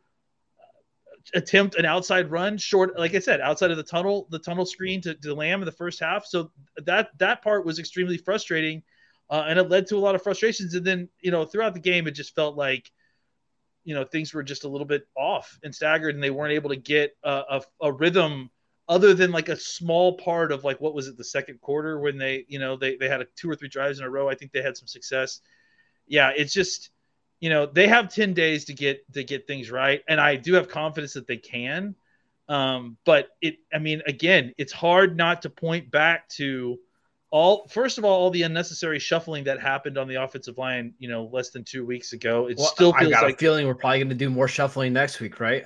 uh, 0.59 1.39
attempt 1.39 1.75
an 1.75 1.85
outside 1.85 2.31
run 2.31 2.57
short 2.57 2.99
like 2.99 3.15
i 3.15 3.19
said 3.19 3.43
outside 3.43 3.71
of 3.71 3.77
the 3.77 3.83
tunnel 3.83 4.27
the 4.31 4.39
tunnel 4.39 4.65
screen 4.65 5.03
to, 5.03 5.15
to 5.17 5.35
lamb 5.35 5.61
in 5.61 5.67
the 5.67 5.73
first 5.73 6.01
half 6.01 6.25
so 6.25 6.51
that 6.87 7.11
that 7.19 7.43
part 7.43 7.67
was 7.67 7.79
extremely 7.79 8.17
frustrating 8.17 8.83
uh, 9.29 9.45
and 9.49 9.59
it 9.59 9.69
led 9.69 9.87
to 9.87 9.97
a 9.97 10.01
lot 10.01 10.15
of 10.15 10.23
frustrations 10.23 10.75
and 10.75 10.87
then 10.87 11.09
you 11.21 11.31
know 11.31 11.45
throughout 11.45 11.75
the 11.75 11.81
game 11.81 12.07
it 12.07 12.13
just 12.13 12.35
felt 12.35 12.57
like 12.57 12.91
you 13.87 13.95
know 13.95 14.05
things 14.05 14.35
were 14.35 14.43
just 14.43 14.65
a 14.65 14.69
little 14.69 14.87
bit 14.87 15.07
off 15.17 15.59
and 15.63 15.75
staggered, 15.75 16.15
and 16.15 16.23
they 16.23 16.31
weren't 16.31 16.53
able 16.53 16.71
to 16.71 16.77
get 16.77 17.17
a, 17.25 17.31
a, 17.31 17.63
a 17.83 17.93
rhythm 17.93 18.51
other 18.89 19.15
than 19.15 19.33
like 19.33 19.49
a 19.49 19.57
small 19.57 20.19
part 20.19 20.53
of 20.53 20.63
like 20.65 20.81
what 20.81 20.95
was 20.95 21.09
it 21.09 21.17
the 21.17 21.25
second 21.25 21.61
quarter 21.61 21.99
when 21.99 22.19
they 22.19 22.45
you 22.49 22.59
know 22.59 22.77
they 22.77 22.97
they 22.97 23.09
had 23.09 23.23
a 23.23 23.27
two 23.37 23.49
or 23.49 23.57
three 23.57 23.69
drives 23.69 23.99
in 23.99 24.05
a 24.05 24.11
row. 24.11 24.29
I 24.29 24.35
think 24.35 24.53
they 24.53 24.63
had 24.63 24.77
some 24.77 24.89
success. 24.89 25.41
Yeah, 26.07 26.33
it's 26.37 26.53
just 26.53 26.91
you 27.41 27.51
know 27.51 27.67
they 27.67 27.87
have 27.89 28.13
10 28.13 28.35
days 28.35 28.67
to 28.67 28.75
get 28.75 29.01
to 29.13 29.25
get 29.25 29.47
things 29.47 29.71
right 29.71 30.03
and 30.09 30.21
i 30.21 30.37
do 30.37 30.55
have 30.55 30.69
confidence 30.69 31.15
that 31.15 31.27
they 31.27 31.37
can 31.37 31.95
um, 32.49 32.97
but 33.05 33.29
it 33.41 33.57
i 33.73 33.79
mean 33.79 34.03
again 34.07 34.53
it's 34.57 34.73
hard 34.73 35.17
not 35.17 35.43
to 35.43 35.51
point 35.51 35.91
back 35.91 36.29
to 36.29 36.79
all 37.31 37.67
first 37.69 37.99
of 37.99 38.05
all, 38.05 38.19
all 38.19 38.31
the 38.31 38.43
unnecessary 38.43 38.99
shuffling 38.99 39.45
that 39.45 39.61
happened 39.61 39.99
on 39.99 40.09
the 40.09 40.15
offensive 40.15 40.59
line, 40.59 40.95
you 40.99 41.09
know, 41.09 41.29
less 41.33 41.51
than 41.51 41.65
two 41.65 41.85
weeks 41.85 42.13
ago. 42.13 42.47
It 42.49 42.59
Well, 42.59 42.67
still 42.69 42.95
I 42.95 43.01
feels 43.01 43.13
got 43.13 43.25
like 43.25 43.35
a 43.35 43.39
feeling 43.39 43.67
we're 43.67 43.75
probably 43.75 43.99
going 43.99 44.09
to 44.09 44.15
do 44.15 44.31
more 44.31 44.49
shuffling 44.49 44.93
next 44.93 45.21
week, 45.21 45.41
right? 45.41 45.65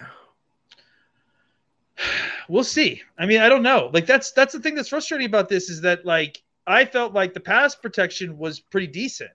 we'll 2.48 2.64
see. 2.64 3.02
I 3.18 3.26
mean, 3.26 3.40
I 3.40 3.48
don't 3.48 3.62
know. 3.62 3.90
Like 3.92 4.06
that's 4.06 4.32
that's 4.32 4.52
the 4.52 4.60
thing 4.60 4.74
that's 4.74 4.88
frustrating 4.88 5.26
about 5.26 5.48
this 5.48 5.68
is 5.68 5.82
that 5.82 6.06
like 6.06 6.42
I 6.66 6.84
felt 6.84 7.12
like 7.12 7.34
the 7.34 7.40
pass 7.40 7.74
protection 7.74 8.38
was 8.38 8.60
pretty 8.60 8.86
decent, 8.86 9.30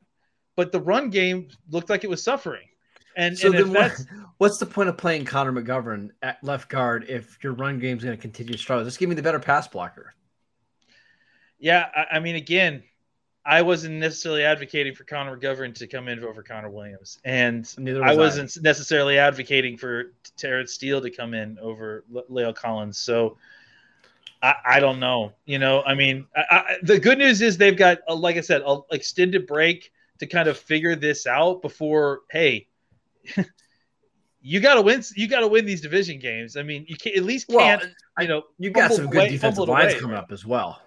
but 0.55 0.71
the 0.71 0.79
run 0.79 1.09
game 1.09 1.49
looked 1.69 1.89
like 1.89 2.03
it 2.03 2.09
was 2.09 2.23
suffering. 2.23 2.67
And, 3.17 3.38
So 3.38 3.47
and 3.47 3.57
then, 3.57 3.73
what, 3.73 3.93
what's 4.39 4.57
the 4.57 4.65
point 4.65 4.89
of 4.89 4.97
playing 4.97 5.25
Connor 5.25 5.53
McGovern 5.53 6.09
at 6.21 6.43
left 6.43 6.69
guard 6.69 7.05
if 7.07 7.38
your 7.41 7.53
run 7.53 7.79
game's 7.79 8.03
going 8.03 8.15
to 8.15 8.21
continue 8.21 8.53
to 8.53 8.59
struggle? 8.59 8.83
Just 8.83 8.99
give 8.99 9.07
me 9.09 9.15
the 9.15 9.23
better 9.23 9.39
pass 9.39 9.67
blocker. 9.67 10.13
Yeah, 11.59 11.87
I, 11.95 12.17
I 12.17 12.19
mean, 12.19 12.35
again, 12.35 12.83
I 13.45 13.61
wasn't 13.61 13.95
necessarily 13.95 14.43
advocating 14.43 14.95
for 14.95 15.03
Connor 15.03 15.37
McGovern 15.37 15.73
to 15.75 15.87
come 15.87 16.07
in 16.07 16.23
over 16.23 16.41
Connor 16.43 16.69
Williams, 16.69 17.19
and 17.23 17.71
Neither 17.77 18.03
I 18.03 18.09
was 18.15 18.37
I. 18.37 18.41
wasn't 18.41 18.63
necessarily 18.63 19.17
advocating 19.19 19.77
for 19.77 20.13
Terence 20.35 20.73
Steele 20.73 20.99
to 21.01 21.09
come 21.11 21.33
in 21.33 21.57
over 21.59 22.03
Le- 22.09 22.23
La'el 22.25 22.55
Collins. 22.55 22.97
So 22.97 23.37
I, 24.41 24.55
I 24.65 24.79
don't 24.79 24.99
know. 24.99 25.31
You 25.45 25.59
know, 25.59 25.83
I 25.83 25.93
mean, 25.93 26.25
I, 26.35 26.41
I, 26.51 26.77
the 26.81 26.99
good 26.99 27.19
news 27.19 27.41
is 27.41 27.57
they've 27.57 27.77
got, 27.77 27.99
a, 28.07 28.15
like 28.15 28.35
I 28.37 28.41
said, 28.41 28.61
an 28.65 28.81
extended 28.91 29.45
break 29.47 29.91
to 30.19 30.25
kind 30.27 30.47
of 30.47 30.57
figure 30.57 30.95
this 30.95 31.27
out 31.27 31.61
before. 31.61 32.21
Hey, 32.31 32.67
you 34.41 34.59
got 34.59 34.75
to 34.75 34.81
win. 34.81 35.03
You 35.15 35.27
got 35.27 35.41
to 35.41 35.47
win 35.47 35.65
these 35.65 35.81
division 35.81 36.19
games. 36.19 36.57
I 36.57 36.63
mean, 36.63 36.85
you 36.87 36.97
can 36.97 37.13
at 37.15 37.23
least 37.23 37.47
can't. 37.47 37.83
you 38.19 38.27
know, 38.27 38.43
You've 38.59 38.73
got 38.73 38.91
some 38.91 39.05
good 39.07 39.17
away- 39.21 39.29
defensive 39.29 39.67
lines 39.67 39.93
away, 39.93 39.99
coming 40.01 40.15
right? 40.15 40.23
up 40.23 40.31
as 40.31 40.45
well. 40.45 40.81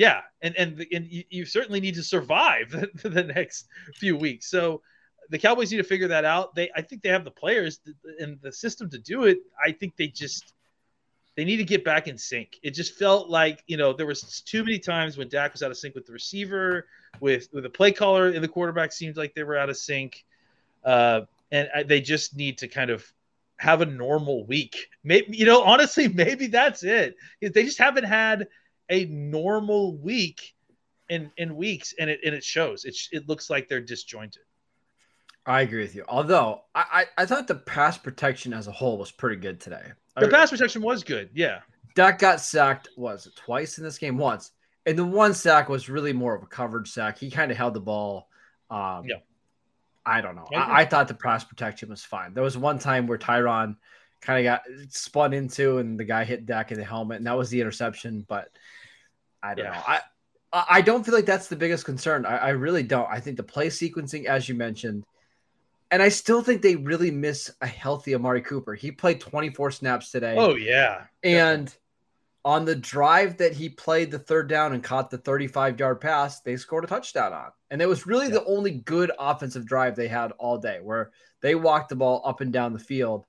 Yeah, 0.00 0.22
and 0.40 0.56
and 0.56 0.86
and 0.94 1.08
you, 1.10 1.44
certainly 1.44 1.78
need 1.78 1.94
to 1.96 2.02
survive 2.02 2.70
the, 3.02 3.10
the 3.10 3.22
next 3.22 3.68
few 3.96 4.16
weeks. 4.16 4.46
So 4.46 4.80
the 5.28 5.38
Cowboys 5.38 5.70
need 5.70 5.76
to 5.76 5.84
figure 5.84 6.08
that 6.08 6.24
out. 6.24 6.54
They, 6.54 6.70
I 6.74 6.80
think 6.80 7.02
they 7.02 7.10
have 7.10 7.22
the 7.22 7.30
players 7.30 7.80
and 8.18 8.38
the 8.40 8.50
system 8.50 8.88
to 8.90 8.98
do 8.98 9.24
it. 9.24 9.40
I 9.62 9.72
think 9.72 9.96
they 9.96 10.06
just 10.06 10.54
they 11.36 11.44
need 11.44 11.58
to 11.58 11.64
get 11.64 11.84
back 11.84 12.08
in 12.08 12.16
sync. 12.16 12.58
It 12.62 12.70
just 12.70 12.98
felt 12.98 13.28
like 13.28 13.62
you 13.66 13.76
know 13.76 13.92
there 13.92 14.06
was 14.06 14.40
too 14.40 14.64
many 14.64 14.78
times 14.78 15.18
when 15.18 15.28
Dak 15.28 15.52
was 15.52 15.62
out 15.62 15.70
of 15.70 15.76
sync 15.76 15.94
with 15.94 16.06
the 16.06 16.14
receiver, 16.14 16.86
with 17.20 17.48
with 17.52 17.64
the 17.64 17.68
play 17.68 17.92
caller 17.92 18.28
and 18.28 18.42
the 18.42 18.48
quarterback 18.48 18.92
seemed 18.92 19.18
like 19.18 19.34
they 19.34 19.42
were 19.42 19.58
out 19.58 19.68
of 19.68 19.76
sync, 19.76 20.24
uh, 20.82 21.20
and 21.52 21.68
I, 21.74 21.82
they 21.82 22.00
just 22.00 22.34
need 22.34 22.56
to 22.56 22.68
kind 22.68 22.88
of 22.88 23.04
have 23.58 23.82
a 23.82 23.86
normal 23.86 24.46
week. 24.46 24.88
Maybe 25.04 25.36
you 25.36 25.44
know 25.44 25.62
honestly 25.62 26.08
maybe 26.24 26.46
that's 26.46 26.84
it. 26.84 27.16
They 27.42 27.64
just 27.64 27.76
haven't 27.76 28.04
had 28.04 28.48
a 28.90 29.06
normal 29.06 29.96
week 29.96 30.54
in 31.08 31.30
in 31.36 31.56
weeks, 31.56 31.94
and 31.98 32.10
it 32.10 32.20
and 32.24 32.34
it 32.34 32.44
shows. 32.44 32.84
It 32.84 32.96
it 33.12 33.28
looks 33.28 33.48
like 33.50 33.68
they're 33.68 33.80
disjointed. 33.80 34.42
I 35.46 35.62
agree 35.62 35.80
with 35.82 35.94
you. 35.94 36.04
Although 36.06 36.60
I, 36.74 36.84
I, 37.16 37.22
I 37.22 37.26
thought 37.26 37.48
the 37.48 37.54
pass 37.54 37.96
protection 37.96 38.52
as 38.52 38.66
a 38.66 38.72
whole 38.72 38.98
was 38.98 39.10
pretty 39.10 39.36
good 39.36 39.58
today. 39.58 39.84
The 40.16 40.26
I- 40.26 40.30
pass 40.30 40.50
protection 40.50 40.82
was 40.82 41.02
good. 41.02 41.30
Yeah. 41.34 41.60
Dak 41.96 42.18
got 42.20 42.40
sacked 42.40 42.88
was 42.96 43.26
it 43.26 43.34
twice 43.36 43.78
in 43.78 43.84
this 43.84 43.98
game 43.98 44.16
once, 44.18 44.52
and 44.86 44.96
the 44.98 45.04
one 45.04 45.34
sack 45.34 45.68
was 45.68 45.88
really 45.88 46.12
more 46.12 46.36
of 46.36 46.42
a 46.42 46.46
coverage 46.46 46.90
sack. 46.92 47.18
He 47.18 47.30
kind 47.30 47.50
of 47.50 47.56
held 47.56 47.74
the 47.74 47.80
ball. 47.80 48.28
Um, 48.70 49.04
Yeah. 49.06 49.16
I 50.06 50.20
don't 50.20 50.36
know. 50.36 50.46
I. 50.54 50.56
I, 50.56 50.80
I 50.80 50.84
thought 50.84 51.08
the 51.08 51.14
pass 51.14 51.42
protection 51.44 51.88
was 51.88 52.04
fine. 52.04 52.32
There 52.32 52.44
was 52.44 52.56
one 52.56 52.78
time 52.78 53.06
where 53.06 53.18
Tyron 53.18 53.76
kind 54.20 54.38
of 54.38 54.44
got 54.50 54.62
spun 54.90 55.32
into, 55.32 55.78
and 55.78 55.98
the 55.98 56.04
guy 56.04 56.24
hit 56.24 56.46
Dak 56.46 56.70
in 56.70 56.78
the 56.78 56.84
helmet, 56.84 57.18
and 57.18 57.26
that 57.26 57.36
was 57.36 57.50
the 57.50 57.60
interception. 57.60 58.24
But 58.28 58.48
I 59.42 59.54
don't 59.54 59.66
Yeah. 59.66 59.72
know. 59.72 59.82
I 59.86 60.00
I 60.52 60.80
don't 60.80 61.04
feel 61.04 61.14
like 61.14 61.26
that's 61.26 61.46
the 61.46 61.54
biggest 61.54 61.84
concern. 61.84 62.26
I, 62.26 62.36
I 62.38 62.48
really 62.50 62.82
don't. 62.82 63.08
I 63.08 63.20
think 63.20 63.36
the 63.36 63.44
play 63.44 63.68
sequencing, 63.68 64.24
as 64.24 64.48
you 64.48 64.56
mentioned, 64.56 65.04
and 65.92 66.02
I 66.02 66.08
still 66.08 66.42
think 66.42 66.60
they 66.60 66.74
really 66.74 67.12
miss 67.12 67.52
a 67.60 67.68
healthy 67.68 68.16
Amari 68.16 68.42
Cooper. 68.42 68.74
He 68.74 68.90
played 68.90 69.20
24 69.20 69.70
snaps 69.70 70.10
today. 70.10 70.34
Oh 70.36 70.56
yeah. 70.56 71.04
And 71.22 71.72
on 72.44 72.64
the 72.64 72.74
drive 72.74 73.36
that 73.36 73.52
he 73.52 73.68
played 73.68 74.10
the 74.10 74.18
third 74.18 74.48
down 74.48 74.72
and 74.72 74.82
caught 74.82 75.10
the 75.10 75.18
35 75.18 75.78
yard 75.78 76.00
pass, 76.00 76.40
they 76.40 76.56
scored 76.56 76.84
a 76.84 76.88
touchdown 76.88 77.32
on. 77.32 77.50
And 77.70 77.80
it 77.80 77.86
was 77.86 78.06
really 78.06 78.28
the 78.28 78.44
only 78.44 78.72
good 78.72 79.12
offensive 79.18 79.66
drive 79.66 79.94
they 79.94 80.08
had 80.08 80.32
all 80.32 80.58
day 80.58 80.80
where 80.82 81.12
they 81.42 81.54
walked 81.54 81.90
the 81.90 81.96
ball 81.96 82.22
up 82.24 82.40
and 82.40 82.52
down 82.52 82.72
the 82.72 82.78
field. 82.78 83.26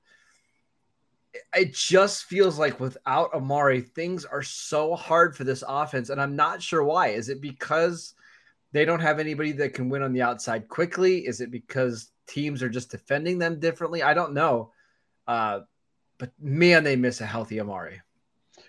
It 1.55 1.73
just 1.73 2.25
feels 2.25 2.59
like 2.59 2.79
without 2.79 3.33
Amari, 3.33 3.81
things 3.81 4.25
are 4.25 4.43
so 4.43 4.95
hard 4.95 5.35
for 5.35 5.43
this 5.43 5.63
offense. 5.67 6.09
And 6.09 6.21
I'm 6.21 6.35
not 6.35 6.61
sure 6.61 6.83
why. 6.83 7.09
Is 7.09 7.29
it 7.29 7.41
because 7.41 8.13
they 8.73 8.85
don't 8.85 8.99
have 8.99 9.19
anybody 9.19 9.51
that 9.53 9.73
can 9.73 9.89
win 9.89 10.01
on 10.01 10.13
the 10.13 10.21
outside 10.21 10.67
quickly? 10.67 11.25
Is 11.25 11.41
it 11.41 11.51
because 11.51 12.11
teams 12.27 12.61
are 12.61 12.69
just 12.69 12.91
defending 12.91 13.39
them 13.39 13.59
differently? 13.59 14.03
I 14.03 14.13
don't 14.13 14.33
know. 14.33 14.71
Uh, 15.27 15.61
but 16.17 16.31
man, 16.39 16.83
they 16.83 16.95
miss 16.95 17.21
a 17.21 17.25
healthy 17.25 17.59
Amari. 17.59 18.01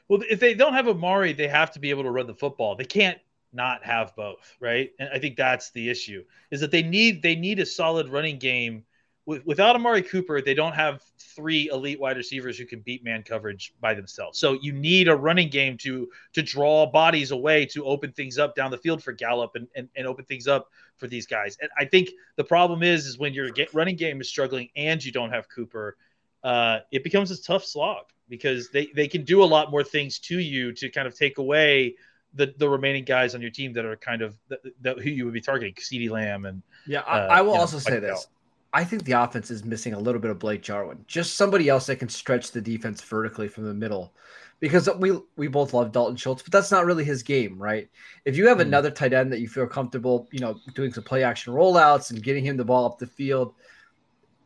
Well, 0.08 0.22
if 0.28 0.40
they 0.40 0.54
don't 0.54 0.74
have 0.74 0.88
Amari, 0.88 1.32
they 1.32 1.48
have 1.48 1.72
to 1.72 1.80
be 1.80 1.90
able 1.90 2.04
to 2.04 2.10
run 2.10 2.26
the 2.26 2.34
football. 2.34 2.76
They 2.76 2.84
can't 2.84 3.18
not 3.52 3.84
have 3.84 4.16
both, 4.16 4.56
right? 4.60 4.90
And 4.98 5.10
I 5.12 5.18
think 5.18 5.36
that's 5.36 5.70
the 5.70 5.90
issue 5.90 6.24
is 6.50 6.60
that 6.60 6.70
they 6.70 6.82
need 6.82 7.22
they 7.22 7.36
need 7.36 7.60
a 7.60 7.66
solid 7.66 8.08
running 8.08 8.38
game. 8.38 8.84
With, 9.24 9.46
without 9.46 9.76
Amari 9.76 10.02
Cooper, 10.02 10.40
they 10.40 10.54
don't 10.54 10.72
have 10.72 11.00
three 11.18 11.68
elite 11.70 12.00
wide 12.00 12.16
receivers 12.16 12.58
who 12.58 12.66
can 12.66 12.80
beat 12.80 13.04
man 13.04 13.22
coverage 13.22 13.72
by 13.80 13.94
themselves. 13.94 14.38
So 14.38 14.54
you 14.60 14.72
need 14.72 15.06
a 15.06 15.14
running 15.14 15.48
game 15.48 15.76
to 15.78 16.08
to 16.32 16.42
draw 16.42 16.86
bodies 16.86 17.30
away 17.30 17.66
to 17.66 17.84
open 17.84 18.12
things 18.12 18.38
up 18.38 18.56
down 18.56 18.70
the 18.72 18.78
field 18.78 19.02
for 19.02 19.12
Gallup 19.12 19.52
and, 19.54 19.68
and, 19.76 19.88
and 19.94 20.06
open 20.06 20.24
things 20.24 20.48
up 20.48 20.68
for 20.96 21.06
these 21.06 21.26
guys. 21.26 21.56
And 21.60 21.70
I 21.78 21.84
think 21.84 22.10
the 22.36 22.44
problem 22.44 22.82
is 22.82 23.06
is 23.06 23.18
when 23.18 23.32
your 23.32 23.50
get, 23.50 23.72
running 23.72 23.96
game 23.96 24.20
is 24.20 24.28
struggling 24.28 24.68
and 24.74 25.02
you 25.04 25.12
don't 25.12 25.30
have 25.30 25.48
Cooper, 25.48 25.96
uh, 26.42 26.80
it 26.90 27.04
becomes 27.04 27.30
a 27.30 27.40
tough 27.40 27.64
slog 27.64 28.06
because 28.28 28.70
they, 28.70 28.86
they 28.94 29.06
can 29.06 29.24
do 29.24 29.42
a 29.42 29.44
lot 29.44 29.70
more 29.70 29.84
things 29.84 30.18
to 30.18 30.38
you 30.38 30.72
to 30.72 30.88
kind 30.90 31.06
of 31.06 31.16
take 31.16 31.38
away 31.38 31.94
the, 32.34 32.54
the 32.56 32.68
remaining 32.68 33.04
guys 33.04 33.34
on 33.34 33.42
your 33.42 33.50
team 33.50 33.72
that 33.74 33.84
are 33.84 33.96
kind 33.96 34.22
of 34.22 34.36
the, 34.48 34.58
the, 34.80 34.94
who 34.94 35.10
you 35.10 35.24
would 35.24 35.34
be 35.34 35.40
targeting, 35.40 35.74
CeeDee 35.74 36.10
Lamb 36.10 36.46
and 36.46 36.62
Yeah, 36.86 37.00
I, 37.00 37.18
Uh, 37.18 37.26
I 37.28 37.42
will 37.42 37.50
you 37.50 37.54
know, 37.54 37.60
also 37.60 37.78
say 37.78 37.98
this. 38.00 38.26
I 38.72 38.84
think 38.84 39.04
the 39.04 39.12
offense 39.12 39.50
is 39.50 39.64
missing 39.64 39.92
a 39.92 39.98
little 39.98 40.20
bit 40.20 40.30
of 40.30 40.38
Blake 40.38 40.62
Jarwin, 40.62 41.04
just 41.06 41.36
somebody 41.36 41.68
else 41.68 41.86
that 41.86 41.96
can 41.96 42.08
stretch 42.08 42.52
the 42.52 42.60
defense 42.60 43.02
vertically 43.02 43.48
from 43.48 43.64
the 43.64 43.74
middle. 43.74 44.14
Because 44.60 44.88
we 44.98 45.18
we 45.36 45.48
both 45.48 45.74
love 45.74 45.92
Dalton 45.92 46.16
Schultz, 46.16 46.42
but 46.42 46.52
that's 46.52 46.70
not 46.70 46.86
really 46.86 47.04
his 47.04 47.22
game, 47.22 47.60
right? 47.60 47.88
If 48.24 48.36
you 48.36 48.46
have 48.48 48.60
Hmm. 48.60 48.60
another 48.60 48.90
tight 48.90 49.12
end 49.12 49.32
that 49.32 49.40
you 49.40 49.48
feel 49.48 49.66
comfortable, 49.66 50.28
you 50.32 50.40
know, 50.40 50.62
doing 50.74 50.92
some 50.92 51.04
play 51.04 51.24
action 51.24 51.52
rollouts 51.52 52.10
and 52.10 52.22
getting 52.22 52.44
him 52.44 52.56
the 52.56 52.64
ball 52.64 52.86
up 52.86 52.98
the 52.98 53.06
field, 53.06 53.54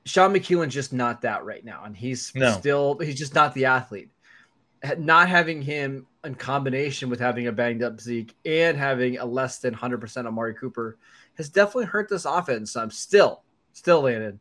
Sean 0.04 0.32
McKeon's 0.32 0.74
just 0.74 0.92
not 0.92 1.22
that 1.22 1.44
right 1.44 1.64
now, 1.64 1.84
and 1.84 1.96
he's 1.96 2.32
No. 2.34 2.50
still 2.58 2.98
he's 2.98 3.18
just 3.18 3.34
not 3.34 3.54
the 3.54 3.66
athlete. 3.66 4.10
Not 4.98 5.28
having 5.28 5.62
him 5.62 6.06
in 6.24 6.34
combination 6.36 7.10
with 7.10 7.18
having 7.20 7.46
a 7.48 7.52
banged 7.52 7.82
up 7.82 8.00
Zeke 8.00 8.36
and 8.44 8.76
having 8.76 9.18
a 9.18 9.24
less 9.24 9.58
than 9.58 9.74
100% 9.74 10.26
Amari 10.28 10.54
Cooper 10.54 10.98
has 11.38 11.48
definitely 11.48 11.86
hurt 11.86 12.08
this 12.08 12.24
offense 12.24 12.72
some. 12.72 12.90
Still, 12.90 13.42
still, 13.76 14.02
Landon, 14.02 14.40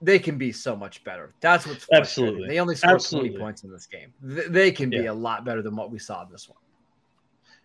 they 0.00 0.18
can 0.18 0.38
be 0.38 0.52
so 0.52 0.76
much 0.76 1.02
better. 1.02 1.34
That's 1.40 1.66
what's. 1.66 1.86
Absolutely. 1.92 2.48
They 2.48 2.60
only 2.60 2.76
scored 2.76 2.94
Absolutely. 2.94 3.30
20 3.30 3.42
points 3.42 3.64
in 3.64 3.70
this 3.72 3.86
game. 3.86 4.12
They 4.22 4.70
can 4.70 4.90
be 4.90 4.98
Yeah. 4.98 5.10
a 5.10 5.12
lot 5.12 5.44
better 5.44 5.60
than 5.60 5.74
what 5.74 5.90
we 5.90 5.98
saw 5.98 6.24
in 6.24 6.30
this 6.30 6.48
one. 6.48 6.58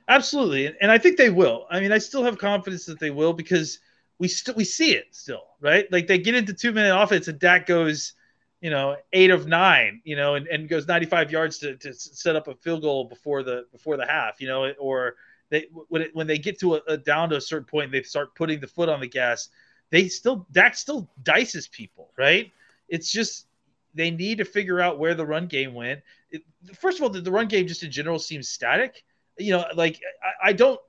Absolutely, 0.10 0.66
and, 0.66 0.76
and 0.82 0.92
I 0.92 0.98
think 0.98 1.18
they 1.18 1.30
will. 1.30 1.66
I 1.70 1.80
mean, 1.80 1.94
I 1.94 1.98
still 1.98 2.24
have 2.24 2.38
confidence 2.38 2.86
that 2.88 3.00
they 3.00 3.12
will 3.12 3.32
because 3.32 3.80
we 4.20 4.28
still 4.28 4.56
we 4.56 4.66
see 4.66 4.94
it 4.94 5.06
still, 5.12 5.44
right? 5.62 5.90
Like 5.92 6.08
they 6.08 6.18
get 6.18 6.36
into 6.36 6.54
two 6.54 6.74
minute 6.74 6.94
offense 6.94 7.28
and 7.30 7.40
Dak 7.40 7.68
goes, 7.68 8.14
you 8.60 8.70
know, 8.70 8.98
eight 9.14 9.30
of 9.30 9.48
nine, 9.48 10.02
you 10.04 10.18
know, 10.18 10.36
and, 10.36 10.48
and 10.48 10.68
goes 10.68 10.88
ninety 10.88 11.06
five 11.06 11.32
yards 11.32 11.60
to, 11.60 11.78
to 11.78 11.94
set 11.94 12.36
up 12.36 12.48
a 12.50 12.56
field 12.56 12.82
goal 12.82 13.06
before 13.06 13.44
the 13.44 13.66
before 13.72 13.96
the 13.96 14.06
half, 14.06 14.42
you 14.42 14.48
know, 14.48 14.70
or 14.72 15.16
they 15.50 15.68
when 15.88 16.02
it, 16.02 16.16
when 16.16 16.28
they 16.28 16.38
get 16.38 16.60
to 16.60 16.76
a, 16.76 16.82
a 16.88 16.98
down 16.98 17.30
to 17.30 17.38
a 17.38 17.42
certain 17.42 17.66
point, 17.66 17.92
they 17.92 18.02
start 18.02 18.36
putting 18.36 18.60
the 18.60 18.68
foot 18.68 18.90
on 18.90 19.00
the 19.00 19.08
gas. 19.08 19.48
They 19.94 20.10
still 20.10 20.46
Dak 20.52 20.76
still 20.76 21.10
dices 21.24 21.72
people, 21.72 22.12
right? 22.18 22.52
It's 22.90 23.10
just 23.10 23.46
they 23.94 24.12
need 24.12 24.40
to 24.40 24.46
figure 24.46 24.82
out 24.82 25.00
where 25.00 25.14
the 25.14 25.26
run 25.26 25.48
game 25.48 25.74
went. 25.74 26.02
It, 26.32 26.42
first 26.76 26.98
of 26.98 27.04
all, 27.04 27.10
the, 27.10 27.22
the 27.22 27.32
run 27.32 27.48
game 27.48 27.68
just 27.68 27.84
in 27.84 27.92
general 27.92 28.20
seems 28.20 28.50
static 28.50 29.06
you 29.38 29.52
know, 29.52 29.66
like 29.76 30.00
I, 30.24 30.50
I 30.50 30.54
don't, 30.54 30.80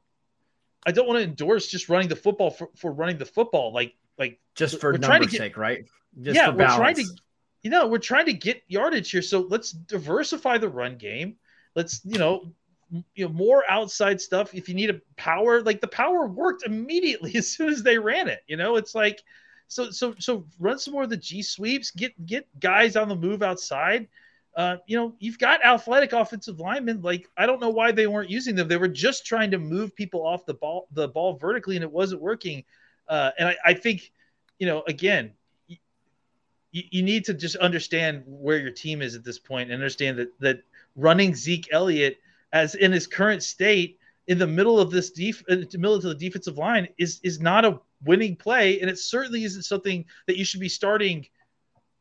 I 0.86 0.92
don't 0.92 1.06
want 1.06 1.18
to 1.18 1.24
endorse 1.24 1.68
just 1.68 1.88
running 1.88 2.08
the 2.08 2.16
football 2.16 2.50
for, 2.50 2.68
for 2.76 2.92
running 2.92 3.18
the 3.18 3.24
football. 3.24 3.72
Like, 3.72 3.94
like 4.18 4.38
Just 4.54 4.80
for 4.80 4.92
We're 4.92 4.98
trying 4.98 5.02
to 5.02 5.08
numbers' 5.08 5.32
get- 5.32 5.38
sake, 5.38 5.56
right? 5.56 5.84
Just 6.22 6.36
yeah, 6.36 6.50
for 6.50 6.58
we're 6.58 6.76
trying 6.76 6.94
to, 6.96 7.04
you 7.62 7.70
know, 7.70 7.88
we're 7.88 7.98
trying 7.98 8.26
to 8.26 8.32
get 8.32 8.62
yardage 8.68 9.10
here. 9.10 9.22
So 9.22 9.40
let's 9.40 9.72
diversify 9.72 10.58
the 10.58 10.68
run 10.68 10.96
game. 10.96 11.36
Let's, 11.74 12.00
you 12.04 12.18
know, 12.18 12.52
you 13.14 13.26
know, 13.26 13.32
more 13.32 13.64
outside 13.68 14.20
stuff. 14.20 14.54
If 14.54 14.68
you 14.68 14.74
need 14.74 14.90
a 14.90 15.00
power, 15.16 15.62
like 15.62 15.80
the 15.80 15.88
power 15.88 16.26
worked 16.26 16.64
immediately 16.64 17.34
as 17.36 17.48
soon 17.50 17.70
as 17.70 17.82
they 17.82 17.98
ran 17.98 18.28
it. 18.28 18.42
You 18.46 18.56
know, 18.56 18.76
it's 18.76 18.94
like, 18.94 19.22
so, 19.68 19.90
so, 19.90 20.14
so 20.18 20.46
run 20.58 20.78
some 20.78 20.94
more 20.94 21.04
of 21.04 21.10
the 21.10 21.16
G 21.16 21.42
sweeps. 21.42 21.90
Get 21.90 22.12
get 22.26 22.46
guys 22.60 22.96
on 22.96 23.08
the 23.08 23.16
move 23.16 23.42
outside. 23.42 24.08
uh, 24.56 24.76
you 24.86 24.96
know, 24.96 25.14
you've 25.18 25.38
got 25.38 25.64
athletic 25.64 26.12
offensive 26.12 26.60
linemen. 26.60 27.02
Like, 27.02 27.28
I 27.36 27.46
don't 27.46 27.60
know 27.60 27.70
why 27.70 27.92
they 27.92 28.06
weren't 28.06 28.30
using 28.30 28.54
them. 28.54 28.68
They 28.68 28.76
were 28.76 28.88
just 28.88 29.26
trying 29.26 29.50
to 29.50 29.58
move 29.58 29.94
people 29.96 30.24
off 30.24 30.46
the 30.46 30.54
ball, 30.54 30.86
the 30.92 31.08
ball 31.08 31.36
vertically, 31.36 31.76
and 31.76 31.82
it 31.82 31.90
wasn't 31.90 32.20
working. 32.20 32.64
Uh, 33.08 33.30
and 33.38 33.48
I, 33.48 33.56
I 33.64 33.74
think, 33.74 34.12
you 34.58 34.66
know, 34.66 34.84
again, 34.86 35.32
you, 35.66 35.76
you 36.70 37.02
need 37.02 37.24
to 37.24 37.34
just 37.34 37.56
understand 37.56 38.22
where 38.26 38.58
your 38.58 38.70
team 38.70 39.02
is 39.02 39.14
at 39.16 39.24
this 39.24 39.38
point 39.38 39.70
and 39.70 39.74
understand 39.74 40.18
that 40.18 40.28
that 40.40 40.62
running 40.94 41.34
Zeke 41.34 41.68
Elliott 41.72 42.18
as 42.54 42.74
in 42.76 42.90
his 42.92 43.06
current 43.06 43.42
state 43.42 43.98
in 44.28 44.38
the 44.38 44.46
middle 44.46 44.80
of 44.80 44.90
this 44.90 45.10
def- 45.10 45.44
in 45.48 45.68
the 45.70 45.76
middle 45.78 45.94
of 45.96 46.02
the 46.02 46.14
defensive 46.14 46.56
line 46.56 46.88
is 46.96 47.20
is 47.22 47.40
not 47.40 47.66
a 47.66 47.78
winning 48.04 48.36
play, 48.36 48.80
and 48.80 48.88
it 48.88 48.98
certainly 48.98 49.44
isn't 49.44 49.64
something 49.64 50.04
that 50.26 50.38
you 50.38 50.44
should 50.46 50.60
be 50.60 50.68
starting 50.68 51.26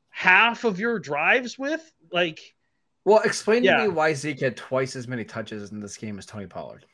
half 0.09 0.63
of 0.63 0.79
your 0.79 0.99
drives 0.99 1.57
with. 1.59 1.91
Like, 2.11 2.55
Well, 3.03 3.19
explain 3.25 3.63
Yeah. 3.63 3.77
to 3.77 3.83
me 3.83 3.89
why 3.89 4.13
Zeke 4.13 4.39
had 4.39 4.55
twice 4.55 4.95
as 4.95 5.07
many 5.07 5.25
touches 5.25 5.71
in 5.71 5.79
this 5.81 5.97
game 5.97 6.17
as 6.19 6.25
Tony 6.25 6.45
Pollard. 6.45 6.85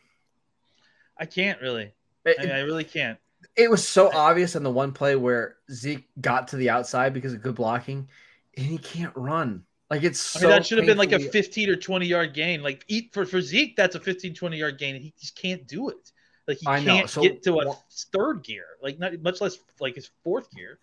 I 1.18 1.26
can't 1.26 1.62
really. 1.62 1.94
It, 2.26 2.38
I, 2.40 2.58
I 2.58 2.60
really 2.62 2.84
can't. 2.86 3.20
it 3.56 3.70
was 3.70 3.86
so 3.88 4.10
obvious 4.14 4.56
on 4.56 4.64
the 4.64 4.72
one 4.72 4.92
play 4.94 5.16
where 5.16 5.58
Zeke 5.72 6.08
got 6.22 6.48
to 6.50 6.56
the 6.56 6.70
outside 6.70 7.14
because 7.14 7.34
of 7.34 7.42
good 7.42 7.56
blocking, 7.56 8.08
and 8.56 8.66
he 8.66 8.78
can't 8.78 9.14
run. 9.16 9.66
Like 9.90 10.04
it's 10.04 10.36
I 10.36 10.40
so 10.40 10.48
mean, 10.48 10.56
that 10.56 10.66
should 10.66 10.78
have 10.78 10.88
been 10.88 10.98
like 10.98 11.14
a 11.14 11.20
15 11.20 11.70
or 11.70 11.76
20 11.76 12.06
yard 12.06 12.34
gain. 12.34 12.62
Like, 12.62 12.86
eat 12.88 13.12
for, 13.12 13.26
for 13.26 13.42
Zeke, 13.42 13.76
that's 13.76 13.96
a 13.96 14.00
15, 14.00 14.36
20 14.36 14.58
yard 14.58 14.78
gain. 14.78 14.96
and 14.96 15.04
He 15.04 15.14
just 15.20 15.36
can't 15.36 15.68
do 15.68 15.90
it. 15.90 16.12
Like, 16.48 16.58
he 16.58 16.68
I 16.68 16.84
can't 16.84 17.10
So 17.10 17.22
get 17.22 17.44
to 17.44 17.60
a 17.60 17.76
third 18.14 18.44
gear, 18.44 18.66
like, 18.82 19.00
not 19.00 19.20
much 19.22 19.42
less 19.42 19.58
like 19.80 19.96
his 19.96 20.10
fourth 20.24 20.52
gear. 20.52 20.80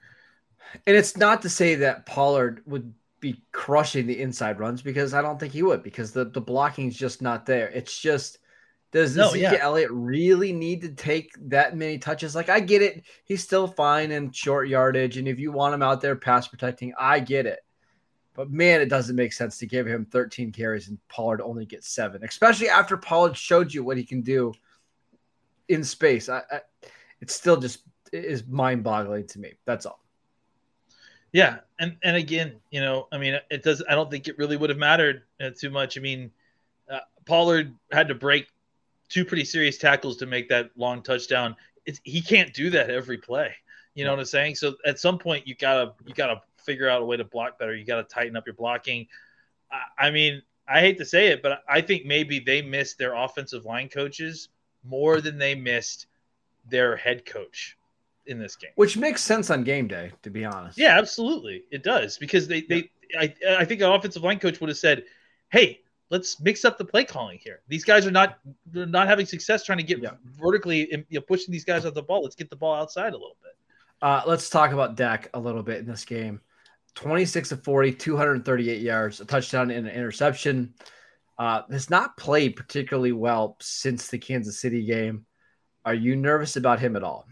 And 0.86 0.96
it's 0.96 1.16
not 1.16 1.42
to 1.42 1.48
say 1.48 1.76
that 1.76 2.06
Pollard 2.06 2.62
would 2.66 2.92
be 3.20 3.42
crushing 3.52 4.06
the 4.06 4.20
inside 4.20 4.58
runs 4.58 4.82
because 4.82 5.14
I 5.14 5.22
don't 5.22 5.38
think 5.38 5.52
he 5.52 5.62
would 5.62 5.82
because 5.82 6.12
the, 6.12 6.24
the 6.24 6.40
blocking 6.40 6.88
is 6.88 6.96
just 6.96 7.22
not 7.22 7.46
there. 7.46 7.68
It's 7.68 7.98
just 8.00 8.38
does 8.92 9.16
No, 9.16 9.30
Zeke 9.30 9.42
yeah. 9.42 9.58
Elliott 9.60 9.90
really 9.90 10.52
need 10.52 10.82
to 10.82 10.88
take 10.90 11.30
that 11.48 11.76
many 11.76 11.98
touches? 11.98 12.34
Like 12.34 12.48
I 12.48 12.60
get 12.60 12.82
it, 12.82 13.04
he's 13.24 13.42
still 13.42 13.66
fine 13.66 14.10
in 14.10 14.32
short 14.32 14.68
yardage, 14.68 15.16
and 15.16 15.28
if 15.28 15.38
you 15.38 15.52
want 15.52 15.74
him 15.74 15.82
out 15.82 16.00
there 16.00 16.16
pass 16.16 16.48
protecting, 16.48 16.94
I 16.98 17.20
get 17.20 17.46
it. 17.46 17.60
But 18.36 18.50
man, 18.50 18.82
it 18.82 18.90
doesn't 18.90 19.16
make 19.16 19.32
sense 19.32 19.58
to 19.58 19.66
give 19.66 19.86
him 19.86 20.04
13 20.04 20.52
carries 20.52 20.88
and 20.88 20.98
Pollard 21.08 21.40
only 21.40 21.64
gets 21.64 21.88
seven, 21.88 22.22
especially 22.22 22.68
after 22.68 22.96
Pollard 22.96 23.36
showed 23.36 23.72
you 23.72 23.82
what 23.82 23.96
he 23.96 24.04
can 24.04 24.20
do 24.20 24.52
in 25.68 25.82
space. 25.82 26.28
I, 26.28 26.42
I 26.50 26.60
it's 27.20 27.34
still 27.34 27.56
just 27.56 27.80
it 28.12 28.24
is 28.24 28.46
mind 28.46 28.84
boggling 28.84 29.26
to 29.28 29.38
me. 29.38 29.54
That's 29.64 29.86
all. 29.86 30.00
Yeah, 31.32 31.58
and 31.78 31.96
and 32.02 32.16
again, 32.16 32.56
you 32.70 32.80
know, 32.80 33.08
I 33.10 33.18
mean, 33.18 33.38
it 33.50 33.62
does. 33.62 33.82
I 33.88 33.94
don't 33.94 34.10
think 34.10 34.28
it 34.28 34.38
really 34.38 34.56
would 34.56 34.70
have 34.70 34.78
mattered 34.78 35.22
uh, 35.40 35.50
too 35.58 35.70
much. 35.70 35.98
I 35.98 36.00
mean, 36.00 36.30
uh, 36.90 37.00
Pollard 37.24 37.74
had 37.90 38.08
to 38.08 38.14
break 38.14 38.46
two 39.08 39.24
pretty 39.24 39.44
serious 39.44 39.78
tackles 39.78 40.16
to 40.18 40.26
make 40.26 40.48
that 40.48 40.70
long 40.76 41.02
touchdown. 41.02 41.56
It's, 41.84 42.00
he 42.04 42.20
can't 42.20 42.52
do 42.52 42.70
that 42.70 42.90
every 42.90 43.18
play. 43.18 43.54
You 43.94 44.04
know 44.04 44.10
what 44.12 44.20
I'm 44.20 44.26
saying? 44.26 44.56
So 44.56 44.74
at 44.84 44.98
some 44.98 45.18
point, 45.18 45.46
you 45.46 45.54
gotta 45.54 45.94
you 46.06 46.14
gotta 46.14 46.42
figure 46.66 46.88
out 46.88 47.00
a 47.00 47.04
way 47.04 47.16
to 47.16 47.24
block 47.24 47.58
better. 47.58 47.74
You 47.74 47.86
gotta 47.86 48.02
tighten 48.04 48.36
up 48.36 48.46
your 48.46 48.54
blocking. 48.54 49.06
I, 49.70 50.08
I 50.08 50.10
mean, 50.10 50.42
I 50.68 50.80
hate 50.80 50.98
to 50.98 51.04
say 51.04 51.28
it, 51.28 51.42
but 51.42 51.62
I 51.68 51.80
think 51.80 52.04
maybe 52.04 52.40
they 52.40 52.60
missed 52.60 52.98
their 52.98 53.14
offensive 53.14 53.64
line 53.64 53.88
coaches 53.88 54.48
more 54.84 55.20
than 55.20 55.38
they 55.38 55.54
missed 55.54 56.06
their 56.68 56.96
head 56.96 57.24
coach 57.24 57.78
in 58.26 58.38
this 58.38 58.56
game. 58.56 58.72
Which 58.74 58.96
makes 58.96 59.22
sense 59.22 59.50
on 59.50 59.62
game 59.62 59.86
day, 59.86 60.10
to 60.22 60.30
be 60.30 60.44
honest. 60.44 60.76
Yeah, 60.76 60.98
absolutely, 60.98 61.64
it 61.70 61.82
does 61.82 62.18
because 62.18 62.48
they 62.48 62.62
they 62.62 62.90
I 63.18 63.32
I 63.60 63.64
think 63.64 63.80
an 63.80 63.90
offensive 63.92 64.22
line 64.24 64.40
coach 64.40 64.60
would 64.60 64.68
have 64.68 64.76
said, 64.78 65.04
"Hey, 65.50 65.80
let's 66.10 66.40
mix 66.40 66.64
up 66.64 66.76
the 66.76 66.84
play 66.84 67.04
calling 67.04 67.38
here. 67.40 67.60
These 67.68 67.84
guys 67.84 68.04
are 68.04 68.10
not 68.10 68.38
they're 68.66 68.86
not 68.86 69.06
having 69.06 69.26
success 69.26 69.64
trying 69.64 69.78
to 69.78 69.84
get 69.84 70.02
Yeah. 70.02 70.10
vertically 70.24 70.88
you 70.90 71.04
know, 71.12 71.20
pushing 71.20 71.52
these 71.52 71.64
guys 71.64 71.86
off 71.86 71.94
the 71.94 72.02
ball. 72.02 72.22
Let's 72.22 72.34
get 72.34 72.50
the 72.50 72.56
ball 72.56 72.74
outside 72.74 73.10
a 73.12 73.16
little 73.16 73.36
bit." 73.42 73.52
Uh, 74.02 74.22
let's 74.26 74.50
talk 74.50 74.72
about 74.72 74.96
Dak 74.96 75.30
a 75.32 75.40
little 75.40 75.62
bit 75.62 75.78
in 75.78 75.86
this 75.86 76.04
game. 76.04 76.40
26 76.96 77.52
of 77.52 77.62
40, 77.62 77.92
238 77.92 78.80
yards, 78.80 79.20
a 79.20 79.24
touchdown 79.24 79.70
and 79.70 79.86
an 79.86 79.94
interception. 79.94 80.74
Uh, 81.38 81.62
has 81.70 81.90
not 81.90 82.16
played 82.16 82.56
particularly 82.56 83.12
well 83.12 83.56
since 83.60 84.08
the 84.08 84.16
Kansas 84.18 84.58
City 84.58 84.84
game. 84.86 85.26
Are 85.84 85.92
you 85.94 86.16
nervous 86.16 86.56
about 86.56 86.80
him 86.80 86.96
at 86.96 87.02
all? 87.04 87.26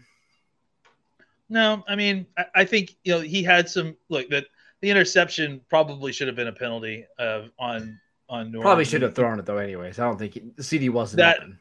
No, 1.49 1.83
I 1.87 1.95
mean, 1.95 2.27
I, 2.37 2.45
I 2.53 2.65
think 2.65 2.95
you 3.03 3.13
know 3.13 3.19
he 3.21 3.41
had 3.43 3.67
some 3.67 3.95
look 4.09 4.29
that 4.29 4.45
the 4.81 4.91
interception 4.91 5.59
probably 5.69 6.11
should 6.11 6.27
have 6.27 6.35
been 6.35 6.47
a 6.47 6.53
penalty 6.53 7.05
uh, 7.17 7.43
on 7.57 7.99
on 8.29 8.51
New 8.51 8.61
Probably 8.61 8.85
should 8.85 9.01
have 9.01 9.15
thrown 9.15 9.39
it 9.39 9.45
though, 9.47 9.57
anyways. 9.57 9.97
I 9.97 10.05
don't 10.05 10.17
think 10.19 10.33
the 10.55 10.63
CeeDee 10.63 10.91
wasn't 10.91 11.17
That- 11.17 11.37
open. 11.39 11.59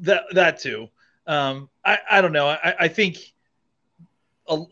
that 0.00 0.24
that 0.32 0.58
too. 0.58 0.88
Um, 1.26 1.70
I 1.84 1.98
I 2.10 2.20
don't 2.20 2.32
know. 2.32 2.46
I 2.48 2.74
I 2.80 2.88
think 2.88 3.16
a, 4.48 4.62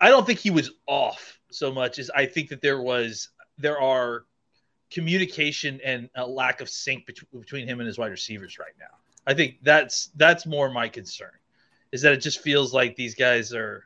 I 0.00 0.08
don't 0.08 0.24
think 0.26 0.38
he 0.38 0.50
was 0.50 0.70
off 0.86 1.37
so 1.50 1.72
much 1.72 1.98
is 1.98 2.10
I 2.14 2.26
think 2.26 2.48
that 2.50 2.60
there 2.62 2.80
was 2.80 3.28
there 3.58 3.80
are 3.80 4.24
communication 4.90 5.80
and 5.84 6.08
a 6.14 6.26
lack 6.26 6.60
of 6.60 6.68
sync 6.68 7.06
between, 7.06 7.40
between 7.40 7.68
him 7.68 7.80
and 7.80 7.86
his 7.86 7.98
wide 7.98 8.10
receivers 8.10 8.58
right 8.58 8.72
now. 8.78 8.96
I 9.26 9.34
think 9.34 9.56
that's 9.62 10.10
that's 10.16 10.46
more 10.46 10.70
my 10.70 10.88
concern 10.88 11.30
is 11.92 12.02
that 12.02 12.12
it 12.12 12.18
just 12.18 12.40
feels 12.40 12.72
like 12.74 12.96
these 12.96 13.14
guys 13.14 13.52
are 13.54 13.84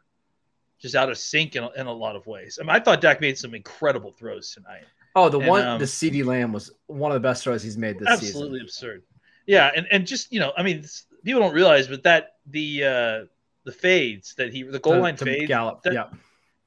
just 0.81 0.95
out 0.97 1.09
of 1.09 1.17
sync 1.19 1.55
in, 1.57 1.63
a- 1.63 1.71
in 1.77 1.87
a 1.87 1.93
lot 1.93 2.17
of 2.17 2.27
ways. 2.27 2.59
I 2.61 2.65
mean, 2.65 2.71
I 2.71 2.81
thought 2.81 3.01
Dak 3.01 3.21
made 3.21 3.39
some 3.39 3.55
incredible 3.55 4.11
throws 4.13 4.53
tonight. 4.53 4.83
Oh, 5.15 5.29
the 5.29 5.39
And, 5.39 5.49
one, 5.49 5.67
um, 5.67 5.79
the 5.79 5.85
CeeDee 5.85 6.25
Lamb 6.25 6.53
was 6.53 6.73
one 6.87 7.13
of 7.13 7.15
the 7.15 7.21
best 7.21 7.45
throws 7.45 7.63
he's 7.63 7.77
made 7.79 7.99
this 7.99 8.09
absolutely 8.09 8.27
season. 8.27 8.41
Absolutely 8.43 8.61
absurd. 8.63 9.03
Yeah, 9.47 9.71
and 9.77 9.87
and 9.91 10.07
just 10.07 10.33
you 10.33 10.41
know, 10.41 10.53
I 10.57 10.63
mean, 10.63 10.85
people 11.25 11.41
don't 11.43 11.55
realize, 11.55 11.87
but 11.89 12.03
that 12.05 12.37
the 12.47 12.85
uh 12.85 13.25
the 13.65 13.73
fades 13.73 14.35
that 14.37 14.53
he 14.53 14.63
the 14.63 14.79
goal 14.81 14.95
To- 14.95 15.01
line 15.01 15.17
to 15.17 15.25
fades 15.25 15.49
Gallup. 15.49 15.83
that- 15.83 15.93
yeah. 15.93 16.07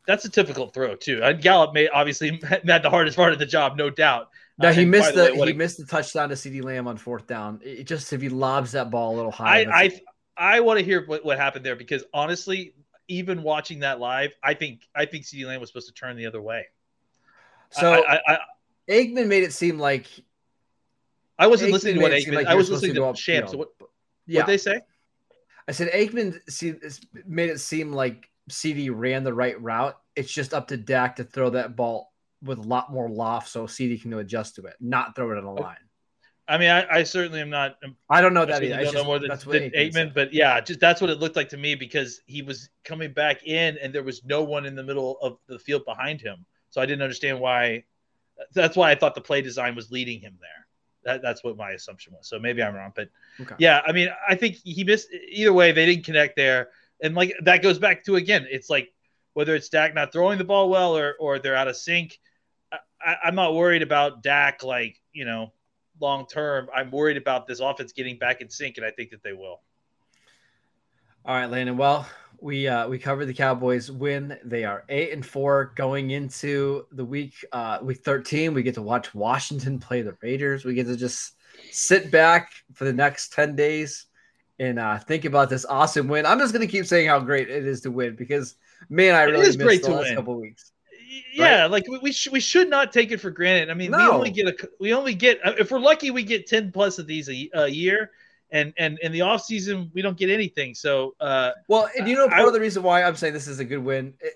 That's 0.07 0.25
a 0.25 0.29
typical 0.29 0.67
throw 0.67 0.95
too. 0.95 1.21
And 1.23 1.41
Gallup 1.41 1.73
may 1.73 1.87
obviously 1.87 2.39
had 2.67 2.83
the 2.83 2.89
hardest 2.89 3.17
part 3.17 3.33
of 3.33 3.39
the 3.39 3.45
job, 3.45 3.77
no 3.77 3.89
doubt. 3.89 4.29
Now 4.57 4.69
Uh, 4.69 4.73
he 4.73 4.85
missed 4.85 5.13
the 5.15 5.31
the, 5.33 5.35
way, 5.35 5.47
he 5.47 5.53
a- 5.53 5.55
missed 5.55 5.77
the 5.77 5.85
touchdown 5.85 6.29
to 6.29 6.35
CeeDee 6.35 6.63
Lamb 6.63 6.87
on 6.87 6.97
fourth 6.97 7.27
down. 7.27 7.59
It, 7.63 7.79
it 7.79 7.83
just 7.87 8.11
if 8.13 8.21
he 8.21 8.29
lobs 8.29 8.71
that 8.73 8.89
ball 8.89 9.13
a 9.13 9.17
little 9.17 9.31
high, 9.31 9.63
I 9.63 9.83
I 9.83 10.01
I 10.37 10.59
want 10.61 10.79
to 10.79 10.85
hear 10.85 11.05
what, 11.05 11.25
what 11.25 11.37
happened 11.37 11.65
there 11.65 11.75
because 11.75 12.03
honestly, 12.13 12.73
even 13.07 13.43
watching 13.43 13.79
that 13.79 13.99
live, 13.99 14.33
I 14.43 14.53
think 14.53 14.81
I 14.95 15.05
think 15.05 15.25
CeeDee 15.25 15.45
Lamb 15.45 15.59
was 15.59 15.69
supposed 15.69 15.87
to 15.87 15.93
turn 15.93 16.15
the 16.17 16.25
other 16.25 16.41
way. 16.41 16.65
so 17.71 17.93
I, 17.93 18.15
I, 18.15 18.19
I, 18.27 18.37
Aikman 18.89 19.27
made 19.27 19.43
it 19.43 19.53
seem 19.53 19.79
like 19.79 20.07
I 21.37 21.47
wasn't 21.47 21.69
Aikman 21.69 21.73
listening 21.73 21.95
to 21.95 22.01
what 22.01 22.11
Aikman. 22.11 22.33
like 22.35 22.47
I 22.47 22.55
was 22.55 22.67
to 22.67 22.73
listening 22.73 22.93
go 22.95 23.11
to 23.11 23.17
Shams. 23.17 23.49
upfield. 23.49 23.51
So 23.51 23.57
what 23.57 23.69
yeah. 24.27 24.39
what 24.41 24.47
they 24.47 24.57
say? 24.57 24.81
I 25.67 25.71
said 25.71 25.89
Aikman 25.91 26.39
made 27.25 27.49
it 27.49 27.59
seem 27.59 27.91
like 27.91 28.29
CeeDee 28.49 28.89
ran 28.93 29.23
the 29.23 29.33
right 29.33 29.59
route. 29.61 29.97
It's 30.15 30.31
just 30.31 30.53
up 30.53 30.67
to 30.69 30.77
Dak 30.77 31.15
to 31.17 31.23
throw 31.23 31.49
that 31.51 31.75
ball 31.75 32.11
with 32.43 32.59
a 32.59 32.63
lot 32.63 32.91
more 32.91 33.09
loft 33.09 33.49
so 33.49 33.65
CeeDee 33.65 34.01
can 34.01 34.13
adjust 34.13 34.55
to 34.55 34.65
it, 34.65 34.75
not 34.79 35.15
throw 35.15 35.31
it 35.31 35.37
on 35.37 35.45
a 35.45 35.53
line. 35.53 35.77
I 36.47 36.59
mean, 36.59 36.69
I, 36.69 36.85
I 36.99 37.03
certainly 37.03 37.41
am 37.41 37.49
not 37.49 37.77
um, 37.83 37.95
I 38.07 38.21
don't 38.21 38.35
know 38.35 38.43
I 38.43 38.45
that 38.45 38.63
either. 38.63 38.75
Don't 38.75 38.85
know 38.85 38.91
just- 38.91 39.05
more 39.05 39.19
than, 39.19 39.29
than 39.29 39.71
Aikman, 39.71 40.13
but 40.13 40.31
yeah, 40.31 40.61
just 40.61 40.79
that's 40.79 41.01
what 41.01 41.09
it 41.09 41.19
looked 41.19 41.35
like 41.35 41.49
to 41.49 41.57
me 41.57 41.73
because 41.73 42.21
he 42.27 42.43
was 42.43 42.69
coming 42.83 43.13
back 43.13 43.47
in 43.47 43.77
and 43.81 43.91
there 43.91 44.03
was 44.03 44.23
no 44.25 44.43
one 44.43 44.65
in 44.65 44.75
the 44.75 44.83
middle 44.83 45.17
of 45.21 45.37
the 45.47 45.57
field 45.57 45.83
behind 45.85 46.21
him. 46.21 46.45
So 46.69 46.81
I 46.81 46.85
didn't 46.85 47.01
understand 47.01 47.39
why. 47.39 47.83
That's 48.53 48.77
why 48.77 48.91
I 48.91 48.95
thought 48.95 49.15
the 49.15 49.21
play 49.21 49.41
design 49.41 49.75
was 49.75 49.91
leading 49.91 50.19
him 50.19 50.37
there. 50.39 50.67
That, 51.05 51.21
that's 51.21 51.43
what 51.43 51.55
my 51.55 51.71
assumption 51.71 52.13
was. 52.13 52.27
So 52.27 52.37
maybe 52.37 52.61
I'm 52.61 52.75
wrong, 52.75 52.91
but 52.95 53.09
Okay. 53.39 53.55
yeah, 53.59 53.81
I 53.87 53.91
mean, 53.91 54.09
I 54.27 54.35
think 54.35 54.55
he 54.63 54.83
missed 54.83 55.07
either 55.29 55.53
way. 55.53 55.71
They 55.71 55.85
didn't 55.85 56.03
connect 56.03 56.35
there, 56.35 56.69
and 57.01 57.15
like 57.15 57.33
that 57.43 57.61
goes 57.61 57.79
back 57.79 58.03
to 58.05 58.15
again, 58.15 58.47
it's 58.49 58.69
like 58.69 58.93
whether 59.33 59.55
it's 59.55 59.69
Dak 59.69 59.93
not 59.93 60.11
throwing 60.11 60.37
the 60.37 60.43
ball 60.43 60.69
well 60.69 60.97
or 60.97 61.15
or 61.19 61.39
they're 61.39 61.55
out 61.55 61.67
of 61.67 61.75
sync. 61.75 62.19
I, 62.71 63.15
I'm 63.23 63.35
not 63.35 63.53
worried 63.53 63.81
about 63.81 64.23
Dak 64.23 64.63
like 64.63 65.01
you 65.13 65.25
know 65.25 65.51
long 66.01 66.25
term. 66.27 66.69
I'm 66.75 66.91
worried 66.91 67.17
about 67.17 67.47
this 67.47 67.59
offense 67.59 67.91
getting 67.91 68.17
back 68.17 68.41
in 68.41 68.49
sync, 68.49 68.77
and 68.77 68.85
I 68.85 68.91
think 68.91 69.11
that 69.11 69.23
they 69.23 69.33
will. 69.33 69.61
All 71.25 71.35
right, 71.35 71.49
Landon. 71.49 71.77
Well, 71.77 72.07
we 72.39 72.67
uh, 72.67 72.87
we 72.87 72.99
covered 72.99 73.25
the 73.25 73.33
Cowboys 73.33 73.91
win. 73.91 74.37
They 74.43 74.63
are 74.63 74.83
eight 74.89 75.11
and 75.11 75.25
four 75.25 75.73
going 75.75 76.11
into 76.11 76.85
the 76.91 77.05
week 77.05 77.33
uh, 77.51 77.79
week 77.81 78.03
thirteen. 78.03 78.53
We 78.53 78.63
get 78.63 78.75
to 78.75 78.81
watch 78.81 79.13
Washington 79.13 79.79
play 79.79 80.01
the 80.01 80.15
Raiders. 80.21 80.65
We 80.65 80.75
get 80.75 80.87
to 80.87 80.95
just 80.95 81.33
sit 81.71 82.11
back 82.11 82.51
for 82.73 82.85
the 82.85 82.93
next 82.93 83.33
ten 83.33 83.55
days 83.55 84.05
and 84.59 84.79
uh, 84.79 84.97
think 84.99 85.25
about 85.25 85.49
this 85.49 85.65
awesome 85.65 86.07
win. 86.07 86.25
I'm 86.25 86.39
just 86.39 86.53
gonna 86.53 86.67
keep 86.67 86.85
saying 86.85 87.07
how 87.07 87.19
great 87.19 87.49
it 87.49 87.65
is 87.65 87.81
to 87.81 87.91
win 87.91 88.15
because 88.15 88.55
man, 88.89 89.15
I 89.15 89.23
It 89.23 89.25
really 89.27 89.45
missed 89.47 89.59
great 89.59 89.81
the 89.81 89.89
to 89.89 89.95
last 89.95 90.05
win. 90.07 90.15
couple 90.15 90.39
weeks. 90.39 90.71
Yeah, 91.33 91.65
like 91.67 91.87
we 91.87 91.97
we, 91.99 92.11
sh- 92.11 92.29
we 92.31 92.39
should 92.39 92.69
not 92.69 92.91
take 92.91 93.11
it 93.11 93.19
for 93.21 93.29
granted. 93.31 93.69
I 93.69 93.73
mean, 93.73 93.91
we 93.91 93.97
only 93.97 94.31
get 94.31 94.47
a 94.47 94.69
we 94.79 94.93
only 94.93 95.13
get 95.13 95.39
if 95.43 95.71
we're 95.71 95.79
lucky, 95.79 96.11
we 96.11 96.23
get 96.23 96.47
ten 96.47 96.71
plus 96.71 96.99
of 96.99 97.07
these 97.07 97.29
a, 97.29 97.49
a 97.53 97.67
year, 97.67 98.11
and 98.51 98.73
and 98.77 98.99
in 98.99 99.11
the 99.11 99.21
off 99.21 99.43
season 99.43 99.91
we 99.93 100.01
don't 100.01 100.17
get 100.17 100.29
anything. 100.29 100.73
So 100.75 101.15
uh, 101.19 101.51
Well, 101.67 101.89
and 101.97 102.07
you 102.07 102.15
know, 102.15 102.27
part 102.27 102.41
I- 102.41 102.47
of 102.47 102.53
the 102.53 102.59
reason 102.59 102.83
why 102.83 103.03
I'm 103.03 103.15
saying 103.15 103.33
this 103.33 103.47
is 103.47 103.59
a 103.59 103.65
good 103.65 103.83
win, 103.83 104.13
it, 104.19 104.33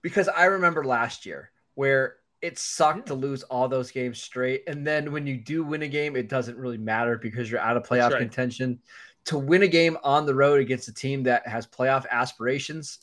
because 0.00 0.28
I 0.28 0.46
remember 0.46 0.84
last 0.84 1.24
year 1.26 1.50
where 1.74 2.16
it 2.40 2.58
sucked 2.58 3.06
to 3.06 3.14
lose 3.14 3.44
all 3.44 3.68
those 3.68 3.92
games 3.92 4.20
straight. 4.20 4.64
And 4.66 4.84
then 4.84 5.12
when 5.12 5.28
you 5.28 5.36
do 5.36 5.62
win 5.62 5.82
a 5.82 5.88
game, 5.88 6.16
it 6.16 6.28
doesn't 6.28 6.56
really 6.56 6.78
matter 6.78 7.16
because 7.16 7.48
you're 7.48 7.60
out 7.60 7.76
of 7.76 7.84
playoff 7.84 8.10
right. 8.10 8.18
contention. 8.18 8.80
To 9.26 9.38
win 9.38 9.62
a 9.62 9.68
game 9.68 9.96
on 10.02 10.26
the 10.26 10.34
road 10.34 10.60
against 10.60 10.88
a 10.88 10.94
team 10.94 11.22
that 11.24 11.46
has 11.46 11.66
playoff 11.66 12.06
aspirations 12.10 12.98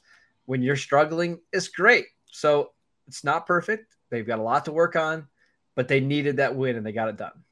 when 0.46 0.62
you're 0.62 0.76
struggling 0.76 1.40
is 1.54 1.70
great. 1.70 2.06
So 2.32 2.72
it's 3.08 3.24
not 3.24 3.46
perfect. 3.46 3.96
They've 4.10 4.28
got 4.28 4.40
a 4.40 4.44
lot 4.44 4.66
to 4.66 4.72
work 4.72 4.96
on, 4.96 5.28
but 5.76 5.88
they 5.88 6.00
needed 6.00 6.38
that 6.38 6.56
win 6.56 6.76
and 6.76 6.86
they 6.86 6.92
got 6.92 7.10
it 7.10 7.18
done. 7.18 7.44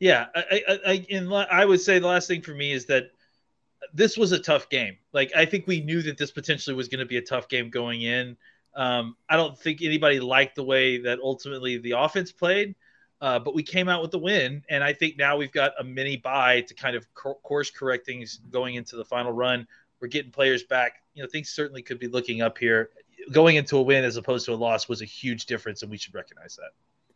Yeah, 0.00 0.26
I, 0.34 0.62
I, 0.66 0.78
I, 0.86 1.06
and 1.10 1.32
I 1.32 1.64
would 1.64 1.80
say 1.80 1.98
the 2.00 2.08
last 2.08 2.26
thing 2.26 2.42
for 2.42 2.54
me 2.54 2.72
is 2.72 2.86
that 2.86 3.10
this 3.94 4.16
was 4.16 4.32
a 4.32 4.38
tough 4.38 4.68
game. 4.68 4.96
Like 5.12 5.30
I 5.36 5.44
think 5.44 5.66
we 5.66 5.80
knew 5.80 6.02
that 6.02 6.18
this 6.18 6.30
potentially 6.30 6.74
was 6.74 6.88
going 6.88 7.00
to 7.00 7.06
be 7.06 7.18
a 7.18 7.22
tough 7.22 7.48
game 7.48 7.70
going 7.70 8.02
in. 8.02 8.36
Um, 8.74 9.16
I 9.28 9.36
don't 9.36 9.58
think 9.58 9.82
anybody 9.82 10.18
liked 10.18 10.56
the 10.56 10.64
way 10.64 10.98
that 11.02 11.20
ultimately 11.22 11.78
the 11.78 11.92
offense 11.92 12.32
played, 12.32 12.74
uh, 13.22 13.38
but 13.38 13.54
we 13.54 13.62
came 13.62 13.88
out 13.88 14.02
with 14.02 14.10
the 14.10 14.18
win, 14.18 14.64
and 14.68 14.82
I 14.82 14.92
think 14.92 15.16
now 15.16 15.36
we've 15.36 15.52
got 15.52 15.72
a 15.78 15.84
mini 15.84 16.16
bye 16.16 16.60
to 16.62 16.74
kind 16.74 16.96
of 16.96 17.06
course 17.14 17.70
correct 17.70 18.04
things 18.04 18.40
going 18.50 18.74
into 18.74 18.96
the 18.96 19.04
final 19.04 19.30
run. 19.30 19.64
We're 20.00 20.08
getting 20.08 20.32
players 20.32 20.64
back. 20.64 20.94
You 21.14 21.22
know, 21.22 21.28
things 21.30 21.48
certainly 21.50 21.82
could 21.82 22.00
be 22.00 22.08
looking 22.08 22.42
up 22.42 22.58
here. 22.58 22.90
Going 23.30 23.54
into 23.54 23.76
a 23.76 23.82
win 23.82 24.02
as 24.02 24.16
opposed 24.16 24.44
to 24.46 24.52
a 24.52 24.56
loss 24.56 24.88
was 24.88 25.02
a 25.02 25.04
huge 25.04 25.46
difference, 25.46 25.82
and 25.82 25.90
we 25.90 25.96
should 25.96 26.14
recognize 26.14 26.56
that. 26.56 26.72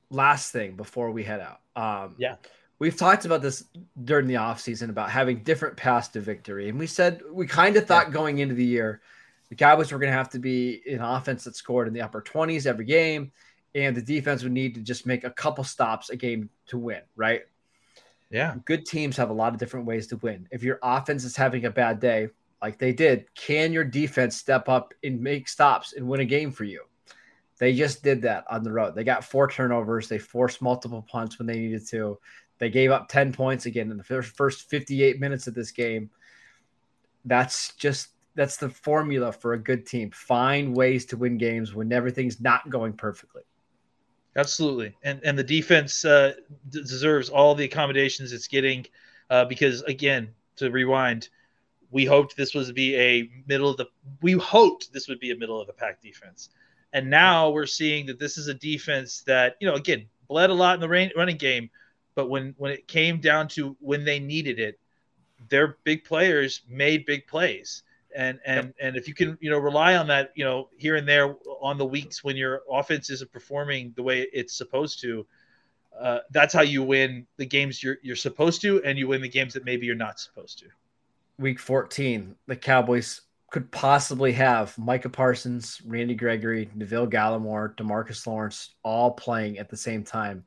Last 0.08 0.52
thing 0.52 0.76
before 0.76 1.10
we 1.10 1.24
head 1.24 1.40
out. 1.40 1.60
Um, 1.74 2.14
yeah. 2.18 2.36
We've 2.78 2.96
talked 2.96 3.24
about 3.24 3.42
this 3.42 3.64
during 4.04 4.28
the 4.28 4.34
offseason 4.34 4.90
about 4.90 5.10
having 5.10 5.42
different 5.42 5.76
paths 5.76 6.08
to 6.08 6.20
victory. 6.20 6.68
And 6.68 6.78
we 6.78 6.86
said 6.86 7.20
we 7.32 7.48
kind 7.48 7.76
of 7.76 7.86
thought 7.86 8.08
yeah. 8.08 8.12
going 8.12 8.38
into 8.38 8.54
the 8.54 8.64
year 8.64 9.00
the 9.48 9.54
Cowboys 9.54 9.92
were 9.92 9.98
going 9.98 10.10
to 10.10 10.16
have 10.16 10.30
to 10.30 10.38
be 10.38 10.82
an 10.90 11.00
offense 11.00 11.44
that 11.44 11.56
scored 11.56 11.88
in 11.88 11.94
the 11.94 12.02
upper 12.02 12.20
20s 12.20 12.66
every 12.66 12.84
game, 12.84 13.30
and 13.76 13.94
the 13.94 14.02
defense 14.02 14.42
would 14.42 14.52
need 14.52 14.74
to 14.74 14.80
just 14.80 15.06
make 15.06 15.22
a 15.24 15.30
couple 15.30 15.62
stops 15.62 16.08
a 16.08 16.16
game 16.16 16.48
to 16.68 16.78
win, 16.78 17.02
right? 17.14 17.42
Yeah. 18.30 18.54
Good 18.64 18.86
teams 18.86 19.18
have 19.18 19.28
a 19.28 19.34
lot 19.34 19.52
of 19.52 19.60
different 19.60 19.86
ways 19.86 20.06
to 20.08 20.16
win. 20.16 20.48
If 20.50 20.62
your 20.62 20.78
offense 20.82 21.24
is 21.24 21.36
having 21.36 21.66
a 21.66 21.70
bad 21.70 22.00
day, 22.00 22.28
like 22.62 22.78
they 22.78 22.92
did, 22.92 23.26
can 23.34 23.74
your 23.74 23.84
defense 23.84 24.34
step 24.34 24.70
up 24.70 24.94
and 25.04 25.20
make 25.20 25.46
stops 25.46 25.92
and 25.92 26.08
win 26.08 26.20
a 26.20 26.24
game 26.24 26.50
for 26.50 26.64
you? 26.64 26.84
They 27.58 27.74
just 27.74 28.02
did 28.02 28.22
that 28.22 28.44
on 28.50 28.62
the 28.62 28.72
road. 28.72 28.94
They 28.94 29.04
got 29.04 29.24
four 29.24 29.46
turnovers. 29.46 30.08
They 30.08 30.18
forced 30.18 30.62
multiple 30.62 31.06
punts 31.08 31.38
when 31.38 31.46
they 31.46 31.58
needed 31.58 31.86
to. 31.88 32.18
They 32.58 32.70
gave 32.70 32.90
up 32.90 33.08
10 33.08 33.32
points 33.32 33.66
again 33.66 33.90
in 33.90 33.98
the 33.98 34.04
first 34.04 34.70
58 34.70 35.20
minutes 35.20 35.46
of 35.46 35.54
this 35.54 35.70
game. 35.70 36.10
That's 37.26 37.74
just 37.74 38.08
that's 38.34 38.56
the 38.56 38.68
formula 38.70 39.32
for 39.32 39.52
a 39.52 39.58
good 39.58 39.86
team. 39.86 40.10
Find 40.12 40.74
ways 40.74 41.04
to 41.06 41.16
win 41.16 41.36
games 41.36 41.74
when 41.74 41.92
everything's 41.92 42.40
not 42.40 42.68
going 42.70 42.94
perfectly. 42.94 43.42
Absolutely, 44.36 44.94
and 45.02 45.20
and 45.24 45.38
the 45.38 45.42
defense 45.44 46.04
uh, 46.04 46.34
d- 46.68 46.82
deserves 46.82 47.30
all 47.30 47.54
the 47.54 47.64
accommodations 47.64 48.32
it's 48.32 48.46
getting, 48.48 48.86
uh, 49.30 49.44
because 49.46 49.82
again, 49.82 50.28
to 50.56 50.70
rewind, 50.70 51.30
we 51.90 52.04
hoped 52.04 52.36
this 52.36 52.54
was 52.54 52.70
be 52.72 52.94
a 52.96 53.30
middle 53.46 53.70
of 53.70 53.78
the 53.78 53.86
we 54.20 54.32
hoped 54.32 54.92
this 54.92 55.08
would 55.08 55.20
be 55.20 55.30
a 55.30 55.36
middle 55.36 55.58
of 55.60 55.66
the 55.66 55.72
pack 55.72 56.02
defense, 56.02 56.50
and 56.92 57.08
now 57.08 57.48
we're 57.50 57.66
seeing 57.66 58.04
that 58.06 58.18
this 58.18 58.36
is 58.36 58.48
a 58.48 58.54
defense 58.54 59.22
that 59.22 59.56
you 59.60 59.66
know 59.66 59.74
again 59.74 60.06
bled 60.28 60.50
a 60.50 60.54
lot 60.54 60.74
in 60.74 60.80
the 60.80 60.88
rain, 60.88 61.10
running 61.16 61.38
game, 61.38 61.70
but 62.14 62.28
when 62.28 62.54
when 62.58 62.70
it 62.72 62.86
came 62.88 63.20
down 63.20 63.48
to 63.48 63.74
when 63.80 64.04
they 64.04 64.18
needed 64.20 64.60
it, 64.60 64.78
their 65.48 65.78
big 65.84 66.04
players 66.04 66.60
made 66.68 67.06
big 67.06 67.26
plays 67.26 67.84
and 68.16 68.40
and 68.46 68.66
yep. 68.66 68.74
and 68.80 68.96
if 68.96 69.06
you 69.06 69.14
can 69.14 69.36
you 69.40 69.50
know 69.50 69.58
rely 69.58 69.94
on 69.96 70.06
that 70.08 70.32
you 70.34 70.44
know 70.44 70.68
here 70.76 70.96
and 70.96 71.06
there 71.06 71.36
on 71.60 71.78
the 71.78 71.84
weeks 71.84 72.24
when 72.24 72.36
your 72.36 72.62
offense 72.70 73.10
isn't 73.10 73.30
performing 73.30 73.92
the 73.94 74.02
way 74.02 74.26
it's 74.32 74.56
supposed 74.56 75.00
to 75.00 75.24
uh, 76.00 76.18
that's 76.30 76.52
how 76.52 76.62
you 76.62 76.82
win 76.82 77.26
the 77.36 77.46
games 77.46 77.82
you're 77.82 77.98
you're 78.02 78.16
supposed 78.16 78.60
to 78.62 78.82
and 78.84 78.98
you 78.98 79.06
win 79.06 79.20
the 79.20 79.28
games 79.28 79.52
that 79.52 79.64
maybe 79.64 79.86
you're 79.86 79.94
not 79.94 80.18
supposed 80.18 80.58
to 80.58 80.66
week 81.38 81.58
14 81.58 82.34
the 82.46 82.56
cowboys 82.56 83.20
could 83.50 83.70
possibly 83.70 84.32
have 84.32 84.76
micah 84.78 85.10
parsons 85.10 85.80
randy 85.84 86.14
gregory 86.14 86.70
neville 86.74 87.06
gallimore 87.06 87.76
demarcus 87.76 88.26
lawrence 88.26 88.74
all 88.82 89.10
playing 89.10 89.58
at 89.58 89.68
the 89.68 89.76
same 89.76 90.02
time 90.02 90.44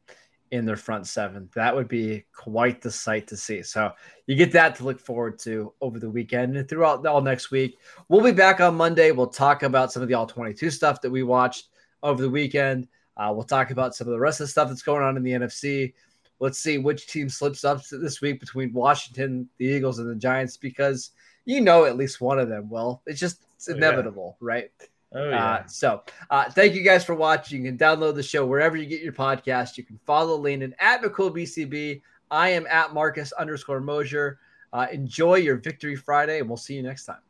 in 0.52 0.66
their 0.66 0.76
front 0.76 1.08
seven. 1.08 1.50
That 1.54 1.76
would 1.76 1.88
be 1.88 2.26
quite 2.36 2.82
the 2.82 2.92
sight 2.92 3.28
to 3.28 3.38
see. 3.38 3.62
So 3.62 3.92
you 4.26 4.36
get 4.36 4.52
that 4.54 4.76
to 4.76 4.84
look 4.84 5.00
forward 5.00 5.40
to 5.40 5.74
over 5.82 6.00
the 6.00 6.10
weekend 6.10 6.58
and 6.58 6.68
throughout 6.68 7.06
all 7.06 7.22
next 7.22 7.52
week. 7.52 7.78
We'll 8.08 8.24
be 8.24 8.32
back 8.32 8.60
on 8.60 8.76
Monday. 8.76 9.12
We'll 9.12 9.28
talk 9.28 9.64
about 9.64 9.92
some 9.92 10.02
of 10.02 10.08
the 10.08 10.16
all 10.16 10.26
22 10.26 10.72
stuff 10.72 11.02
that 11.02 11.12
we 11.12 11.24
watched 11.24 11.68
over 12.04 12.22
the 12.22 12.30
weekend. 12.30 12.88
Uh, 13.18 13.32
we'll 13.34 13.44
talk 13.44 13.72
about 13.72 13.96
some 13.96 14.08
of 14.08 14.14
the 14.14 14.20
rest 14.20 14.40
of 14.40 14.46
the 14.46 14.52
stuff 14.52 14.70
that's 14.70 14.82
going 14.82 15.04
on 15.04 15.18
in 15.18 15.24
the 15.24 15.32
NFC. 15.32 15.94
Let's 16.40 16.60
see 16.60 16.78
which 16.78 17.08
team 17.08 17.30
slips 17.30 17.66
up 17.66 17.82
this 17.92 18.22
week 18.22 18.40
between 18.40 18.72
Washington, 18.72 19.50
the 19.58 19.66
Eagles, 19.66 20.00
and 20.00 20.10
the 20.10 20.16
Giants 20.16 20.56
because 20.56 21.12
you 21.44 21.60
know 21.60 21.84
at 21.84 21.98
least 21.98 22.22
one 22.22 22.40
of 22.40 22.48
them 22.48 22.70
will. 22.70 23.02
It's 23.06 23.20
just 23.20 23.44
it's 23.56 23.68
inevitable, 23.68 24.38
oh, 24.42 24.46
yeah. 24.46 24.54
right? 24.54 24.72
Oh, 25.14 25.28
uh, 25.28 25.30
yeah. 25.30 25.46
Uh, 25.46 25.68
so 25.68 26.04
uh, 26.30 26.50
thank 26.52 26.76
you 26.76 26.84
guys 26.84 27.04
for 27.04 27.16
watching. 27.16 27.66
You 27.66 27.72
can 27.72 27.78
download 27.78 28.16
the 28.16 28.24
show 28.24 28.46
wherever 28.46 28.78
you 28.78 28.86
get 28.86 29.02
your 29.02 29.14
podcast. 29.14 29.78
You 29.78 29.84
can 29.84 30.00
follow 30.06 30.38
Landon 30.38 30.76
at 30.80 31.02
BCB. 31.02 32.02
I 32.32 32.50
am 32.50 32.68
at 32.68 32.94
Marcus 32.94 33.32
underscore 33.34 33.80
Mosher. 33.82 34.40
Uh, 34.72 34.86
enjoy 34.92 35.36
your 35.36 35.58
Victory 35.58 35.96
Friday, 35.96 36.40
and 36.40 36.48
we'll 36.48 36.58
see 36.58 36.76
you 36.76 36.84
next 36.84 37.06
time. 37.06 37.22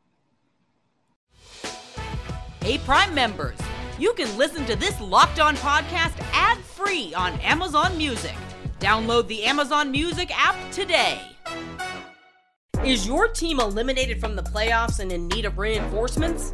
Hey, 2.61 2.77
Prime 2.79 3.13
members, 3.13 3.57
you 3.97 4.13
can 4.13 4.37
listen 4.37 4.65
to 4.65 4.75
this 4.75 4.99
Locked 4.99 5.39
On 5.39 5.55
podcast 5.57 6.19
ad 6.33 6.57
free 6.57 7.13
on 7.13 7.39
Amazon 7.39 7.97
Music. 7.97 8.35
Download 8.81 9.25
the 9.27 9.43
Amazon 9.43 9.89
Music 9.91 10.29
app 10.37 10.55
today. 10.71 11.21
Is 12.83 13.07
your 13.07 13.27
team 13.29 13.59
eliminated 13.59 14.19
from 14.19 14.35
the 14.35 14.43
playoffs 14.43 14.99
and 14.99 15.11
in 15.11 15.27
need 15.29 15.45
of 15.45 15.57
reinforcements? 15.57 16.53